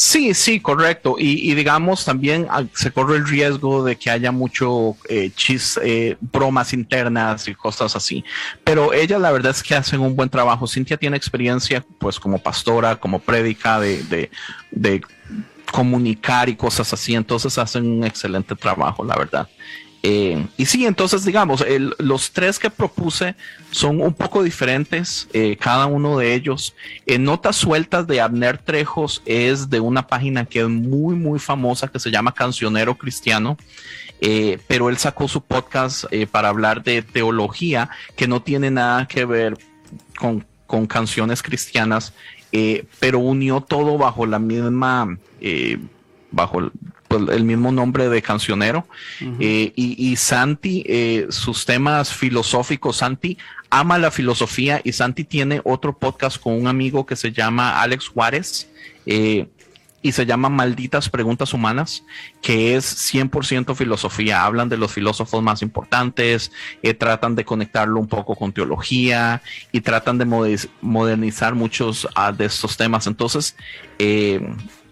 Sí, 0.01 0.33
sí, 0.33 0.59
correcto. 0.59 1.15
Y, 1.19 1.53
digamos, 1.53 2.03
también 2.03 2.47
ah, 2.49 2.63
se 2.73 2.89
corre 2.89 3.17
el 3.17 3.27
riesgo 3.27 3.83
de 3.83 3.97
que 3.97 4.09
haya 4.09 4.31
mucho 4.31 4.97
eh, 5.07 5.29
chis, 5.35 5.79
eh, 5.83 6.17
bromas 6.19 6.73
internas 6.73 7.47
y 7.47 7.53
cosas 7.53 7.95
así. 7.95 8.25
Pero 8.63 8.93
ella 8.93 9.19
la 9.19 9.31
verdad 9.31 9.51
es 9.51 9.61
que 9.61 9.75
hacen 9.75 9.99
un 9.99 10.15
buen 10.15 10.27
trabajo. 10.27 10.65
Cintia 10.65 10.97
tiene 10.97 11.17
experiencia, 11.17 11.85
pues, 11.99 12.19
como 12.19 12.39
pastora, 12.39 12.95
como 12.95 13.19
prédica 13.19 13.79
de, 13.79 14.31
de 14.71 15.01
comunicar 15.71 16.49
y 16.49 16.55
cosas 16.55 16.93
así. 16.93 17.15
Entonces 17.15 17.57
hacen 17.57 17.89
un 17.89 18.03
excelente 18.03 18.55
trabajo, 18.55 19.03
la 19.03 19.15
verdad. 19.15 19.47
Eh, 20.03 20.47
y 20.57 20.65
sí, 20.65 20.85
entonces 20.85 21.23
digamos, 21.25 21.63
los 21.99 22.31
tres 22.31 22.57
que 22.57 22.71
propuse 22.71 23.35
son 23.69 24.01
un 24.01 24.13
poco 24.13 24.41
diferentes, 24.41 25.27
eh, 25.33 25.57
cada 25.59 25.85
uno 25.85 26.17
de 26.17 26.33
ellos. 26.33 26.75
En 27.05 27.23
Notas 27.23 27.55
Sueltas 27.55 28.07
de 28.07 28.19
Abner 28.19 28.57
Trejos 28.57 29.21
es 29.25 29.69
de 29.69 29.79
una 29.79 30.07
página 30.07 30.45
que 30.45 30.61
es 30.61 30.69
muy, 30.69 31.15
muy 31.15 31.39
famosa 31.39 31.87
que 31.87 31.99
se 31.99 32.09
llama 32.09 32.33
Cancionero 32.33 32.97
Cristiano. 32.97 33.57
Eh, 34.23 34.59
pero 34.67 34.89
él 34.89 34.97
sacó 34.97 35.27
su 35.27 35.41
podcast 35.41 36.05
para 36.29 36.49
hablar 36.49 36.83
de 36.83 37.01
teología 37.01 37.89
que 38.15 38.27
no 38.27 38.43
tiene 38.43 38.69
nada 38.69 39.07
que 39.07 39.25
ver 39.25 39.57
con, 40.15 40.45
con 40.67 40.85
canciones 40.85 41.41
cristianas, 41.41 42.13
pero 42.99 43.19
unió 43.19 43.61
todo 43.61 43.97
bajo 43.97 44.25
la 44.25 44.39
misma, 44.39 45.17
bajo 46.31 46.71
pues, 47.11 47.29
el 47.29 47.43
mismo 47.43 47.73
nombre 47.73 48.07
de 48.07 48.21
cancionero. 48.21 48.87
Eh, 49.39 49.73
y, 49.75 50.15
Santi, 50.15 50.83
eh, 50.87 51.27
sus 51.29 51.65
temas 51.65 52.13
filosóficos, 52.13 52.97
Santi 52.97 53.37
ama 53.69 53.97
la 53.97 54.11
filosofía 54.11 54.79
y 54.83 54.93
Santi 54.93 55.25
tiene 55.25 55.59
otro 55.65 55.97
podcast 55.97 56.41
con 56.41 56.53
un 56.53 56.67
amigo 56.67 57.05
que 57.05 57.17
se 57.17 57.33
llama 57.33 57.81
Alex 57.81 58.07
Juárez. 58.07 58.69
Eh, 60.03 60.09
y 60.09 60.11
se 60.11 60.25
llama 60.25 60.49
Malditas 60.49 61.09
Preguntas 61.09 61.53
Humanas, 61.53 62.03
que 62.41 62.75
es 62.75 63.13
100% 63.13 63.75
filosofía. 63.75 64.43
Hablan 64.43 64.69
de 64.69 64.77
los 64.77 64.91
filósofos 64.91 65.41
más 65.43 65.61
importantes, 65.61 66.51
tratan 66.97 67.35
de 67.35 67.45
conectarlo 67.45 67.99
un 67.99 68.07
poco 68.07 68.35
con 68.35 68.51
teología 68.51 69.41
y 69.71 69.81
tratan 69.81 70.17
de 70.17 70.25
modernizar 70.81 71.55
muchos 71.55 72.07
ah, 72.15 72.31
de 72.31 72.45
estos 72.45 72.77
temas. 72.77 73.07
Entonces, 73.07 73.55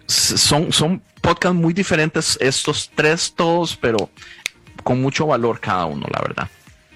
son, 0.05 0.71
son 0.71 1.01
podcasts 1.21 1.57
muy 1.57 1.73
diferentes 1.73 2.37
estos 2.41 2.91
tres 2.95 3.33
todos, 3.35 3.75
pero 3.75 4.09
con 4.83 5.01
mucho 5.01 5.27
valor 5.27 5.59
cada 5.59 5.85
uno, 5.85 6.05
la 6.11 6.21
verdad. 6.21 6.49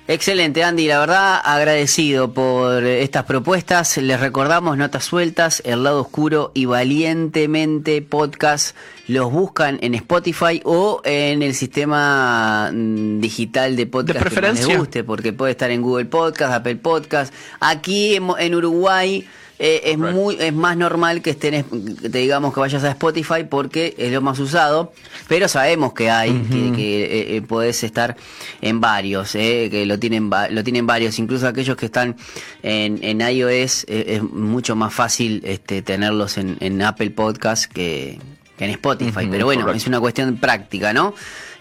Excelente, 0.06 0.66
Andy. 0.66 0.88
La 0.88 1.00
verdad, 1.00 1.42
agradecido 1.42 2.34
por 2.34 2.84
estas 2.84 3.24
propuestas. 3.24 3.96
Les 3.98 4.20
recordamos 4.20 4.78
Notas 4.78 5.06
Sueltas, 5.06 5.62
El 5.66 5.84
Lado 5.84 6.02
Oscuro 6.02 6.52
y 6.54 6.66
Valientemente 6.66 8.02
Podcast. 8.02 8.76
Los 9.08 9.32
buscan 9.32 9.80
en 9.82 9.96
Spotify 9.96 10.62
o 10.66 11.02
en 11.06 11.42
el 11.42 11.56
sistema 11.56 12.70
mm, 12.74 13.22
digital 13.22 13.78
de 13.78 13.86
podcast 13.86 14.20
de 14.20 14.20
preferencia. 14.20 14.66
que 14.66 14.72
les 14.72 14.80
guste, 14.80 15.04
porque 15.06 15.32
puede 15.32 15.52
estar 15.52 15.72
en 15.72 15.82
Google 15.82 16.06
Podcast, 16.06 16.54
Apple 16.54 16.76
Podcast. 16.76 17.34
Aquí 17.62 18.16
en 18.16 18.56
Uruguay 18.56 19.26
eh, 19.66 19.94
es 19.94 19.98
muy 19.98 20.36
es 20.42 20.54
más 20.54 20.76
normal 20.76 21.22
que 21.22 21.30
estén 21.30 21.64
te 21.64 22.18
digamos 22.18 22.54
que 22.54 22.60
vayas 22.60 22.84
a 22.84 22.90
Spotify 22.90 23.46
porque 23.50 23.96
es 23.98 24.12
lo 24.12 24.20
más 24.20 24.38
usado 24.40 24.92
pero 25.30 25.48
sabemos 25.48 25.94
que 25.94 26.12
hay 26.12 26.34
que, 26.34 26.74
que 26.74 27.04
eh, 27.04 27.38
eh, 27.38 27.42
podés 27.42 27.82
estar 27.86 28.18
en 28.60 28.82
varios 28.82 29.32
que 29.32 29.86
lo 29.88 29.98
tienen 30.00 30.30
lo 30.50 30.64
tienen 30.66 30.86
varios. 30.86 31.18
Incluso 31.18 31.48
aquellos 31.48 31.78
que 31.78 31.86
están 31.86 32.18
en, 32.62 33.00
en 33.04 33.22
iOS 33.22 33.86
es 33.88 34.22
mucho 34.22 34.76
más 34.76 34.94
fácil 34.94 35.42
este 35.46 35.82
tenerlos 35.82 36.38
en, 36.38 36.58
en 36.60 36.82
Apple 36.82 37.12
Podcast 37.12 37.72
que, 37.72 38.20
en 38.60 38.70
Spotify. 38.70 39.28
Pero 39.32 39.46
bueno 39.46 39.72
es 39.72 39.88
una 39.88 40.02
cuestión 40.02 40.36
práctica 40.38 40.92
no 40.92 41.14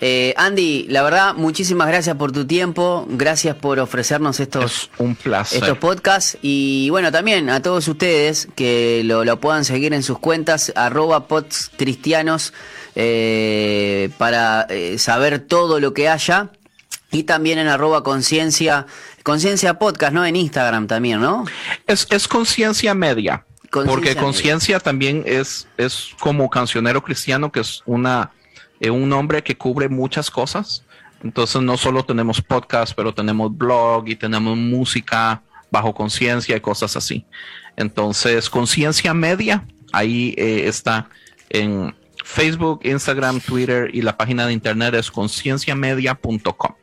eh, 0.05 0.35
Andy, 0.37 0.87
la 0.89 1.05
verdad, 1.05 1.35
muchísimas 1.37 1.87
gracias 1.87 2.17
por 2.17 2.33
tu 2.33 2.45
tiempo, 2.45 3.07
gracias 3.09 3.55
por 3.55 3.79
ofrecernos 3.79 4.41
estos, 4.41 4.91
un 4.99 5.17
estos 5.53 5.79
podcasts 5.79 6.37
y 6.43 6.91
bueno, 6.91 7.13
también 7.13 7.49
a 7.49 7.63
todos 7.63 7.87
ustedes 7.87 8.49
que 8.57 9.03
lo, 9.05 9.39
puedan 9.39 9.65
seguir 9.65 9.95
en 9.95 10.03
sus 10.03 10.19
cuentas, 10.19 10.73
arroba 10.75 11.29
podscristianos, 11.29 12.53
eh, 12.97 14.11
para 14.19 14.63
eh, 14.71 14.99
saber 14.99 15.39
todo 15.39 15.79
lo 15.79 15.95
que 15.95 16.09
haya 16.09 16.51
y 17.13 17.23
también 17.23 17.61
en 17.61 17.69
arroba 17.69 18.03
conciencia, 18.03 18.87
conciencia 19.23 19.79
podcast, 19.79 20.13
¿no? 20.13 20.27
En 20.27 20.35
Instagram 20.35 20.89
también, 20.89 21.21
¿no? 21.21 21.45
Es, 21.87 22.09
es 22.11 22.27
conciencia 22.27 22.93
media. 22.95 23.47
porque 23.71 24.17
conciencia 24.17 24.81
también 24.81 25.23
es, 25.27 25.69
es 25.77 26.09
como 26.19 26.51
cancionero 26.51 27.05
cristiano, 27.05 27.53
que 27.53 27.61
es 27.61 27.85
una 27.87 28.33
un 28.91 29.09
nombre 29.09 29.43
que 29.43 29.57
cubre 29.57 29.89
muchas 29.89 30.31
cosas. 30.31 30.85
Entonces 31.23 31.63
no 31.63 31.77
solo 31.77 32.05
tenemos 32.05 32.41
podcast, 32.43 32.95
pero 32.97 33.15
tenemos 33.15 33.57
blog 33.57 34.09
y 34.09 34.17
tenemos 34.17 34.57
música 34.57 35.43
bajo 35.71 35.95
conciencia 35.95 36.57
y 36.57 36.61
cosas 36.61 36.97
así. 36.97 37.25
Entonces, 37.77 38.51
conciencia 38.51 39.15
media, 39.15 39.65
ahí 39.93 40.35
eh, 40.37 40.65
está 40.67 41.09
en 41.49 41.95
Facebook, 42.25 42.81
Instagram, 42.85 43.41
Twitter 43.41 43.91
y 43.93 44.03
la 44.03 44.17
página 44.17 44.47
de 44.47 44.53
internet 44.53 44.95
es 44.95 45.11
concienciamedia.com. 45.11 46.75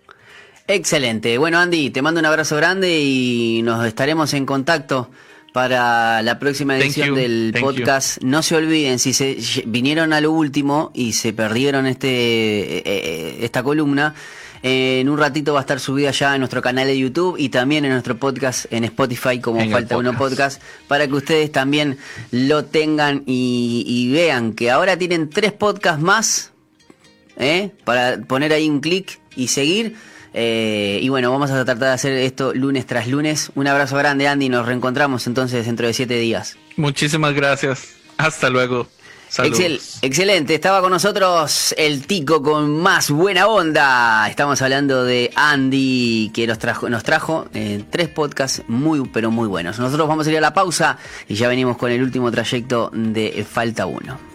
Excelente. 0.68 1.38
Bueno, 1.38 1.60
Andy, 1.60 1.90
te 1.90 2.02
mando 2.02 2.20
un 2.20 2.26
abrazo 2.26 2.56
grande 2.56 3.00
y 3.00 3.62
nos 3.64 3.86
estaremos 3.86 4.34
en 4.34 4.46
contacto 4.46 5.10
para 5.54 6.22
la 6.22 6.40
próxima 6.40 6.78
edición 6.78 7.16
del 7.16 7.56
podcast. 7.60 8.22
No 8.22 8.44
se 8.44 8.56
olviden, 8.56 9.00
si 9.00 9.14
se 9.14 9.38
vinieron 9.66 10.14
a 10.14 10.22
lo 10.22 10.32
último 10.32 10.92
y 10.94 11.14
se 11.14 11.34
perdieron 11.34 11.88
este 11.88 12.08
eh, 12.10 12.84
eh, 12.86 13.38
esta 13.42 13.64
columna, 13.64 14.16
en 14.62 15.08
un 15.10 15.18
ratito 15.18 15.54
va 15.54 15.60
a 15.60 15.62
estar 15.62 15.80
subida 15.80 16.12
ya 16.12 16.36
en 16.36 16.42
nuestro 16.42 16.62
canal 16.62 16.88
de 16.88 16.98
YouTube 16.98 17.38
y 17.38 17.50
también 17.50 17.86
en 17.86 17.92
nuestro 17.92 18.18
podcast 18.18 18.72
en 18.72 18.84
Spotify 18.84 19.40
como 19.40 19.68
Falta 19.70 19.98
Uno 19.98 20.18
Podcast, 20.18 20.62
para 20.88 21.08
que 21.08 21.14
ustedes 21.14 21.52
también 21.52 21.98
lo 22.32 22.66
tengan 22.66 23.24
y, 23.26 24.12
vean 24.12 24.54
que 24.54 24.70
ahora 24.70 24.98
tienen 24.98 25.30
tres 25.30 25.54
podcasts 25.54 26.02
más, 26.02 26.52
¿eh? 27.38 27.72
para 27.86 28.20
poner 28.22 28.52
ahí 28.52 28.70
un 28.70 28.82
clic 28.82 29.20
y 29.36 29.48
seguir 29.48 29.96
eh, 30.34 31.00
y 31.02 31.10
bueno, 31.10 31.32
vamos 31.32 31.52
a 31.52 31.56
tratar 31.56 31.80
de 31.80 31.88
hacer 31.88 32.14
esto 32.14 32.54
lunes 32.54 32.86
tras 32.86 33.08
lunes. 33.08 33.52
Un 33.56 33.68
abrazo 33.68 33.98
grande, 33.98 34.28
Andy. 34.28 34.50
Nos 34.50 34.66
reencontramos 34.66 35.28
entonces 35.28 35.66
dentro 35.66 35.88
de 35.88 35.94
siete 35.94 36.16
días. 36.16 36.58
Muchísimas 36.76 37.34
gracias. 37.34 37.96
Hasta 38.18 38.50
luego. 38.50 38.88
excelente, 40.02 40.56
estaba 40.56 40.82
con 40.82 40.92
nosotros 40.92 41.74
el 41.78 42.06
Tico 42.06 42.42
con 42.42 42.82
más 42.82 43.12
buena 43.12 43.48
onda. 43.48 44.28
Estamos 44.28 44.62
hablando 44.62 45.04
de 45.04 45.32
Andy 45.36 46.32
que 46.34 46.48
nos 46.48 46.58
trajo, 46.60 46.90
nos 46.90 47.04
trajo 47.04 47.48
eh, 47.54 47.84
tres 47.90 48.10
podcasts 48.10 48.64
muy 48.68 49.08
pero 49.10 49.32
muy 49.32 49.48
buenos. 49.48 49.80
Nosotros 49.80 50.08
vamos 50.08 50.28
a 50.28 50.32
ir 50.32 50.38
a 50.38 50.42
la 50.42 50.54
pausa 50.54 50.98
y 51.28 51.36
ya 51.36 51.48
venimos 51.48 51.78
con 51.78 51.92
el 51.92 52.02
último 52.02 52.32
trayecto 52.32 52.90
de 52.94 53.46
Falta 53.50 53.86
Uno. 53.86 54.30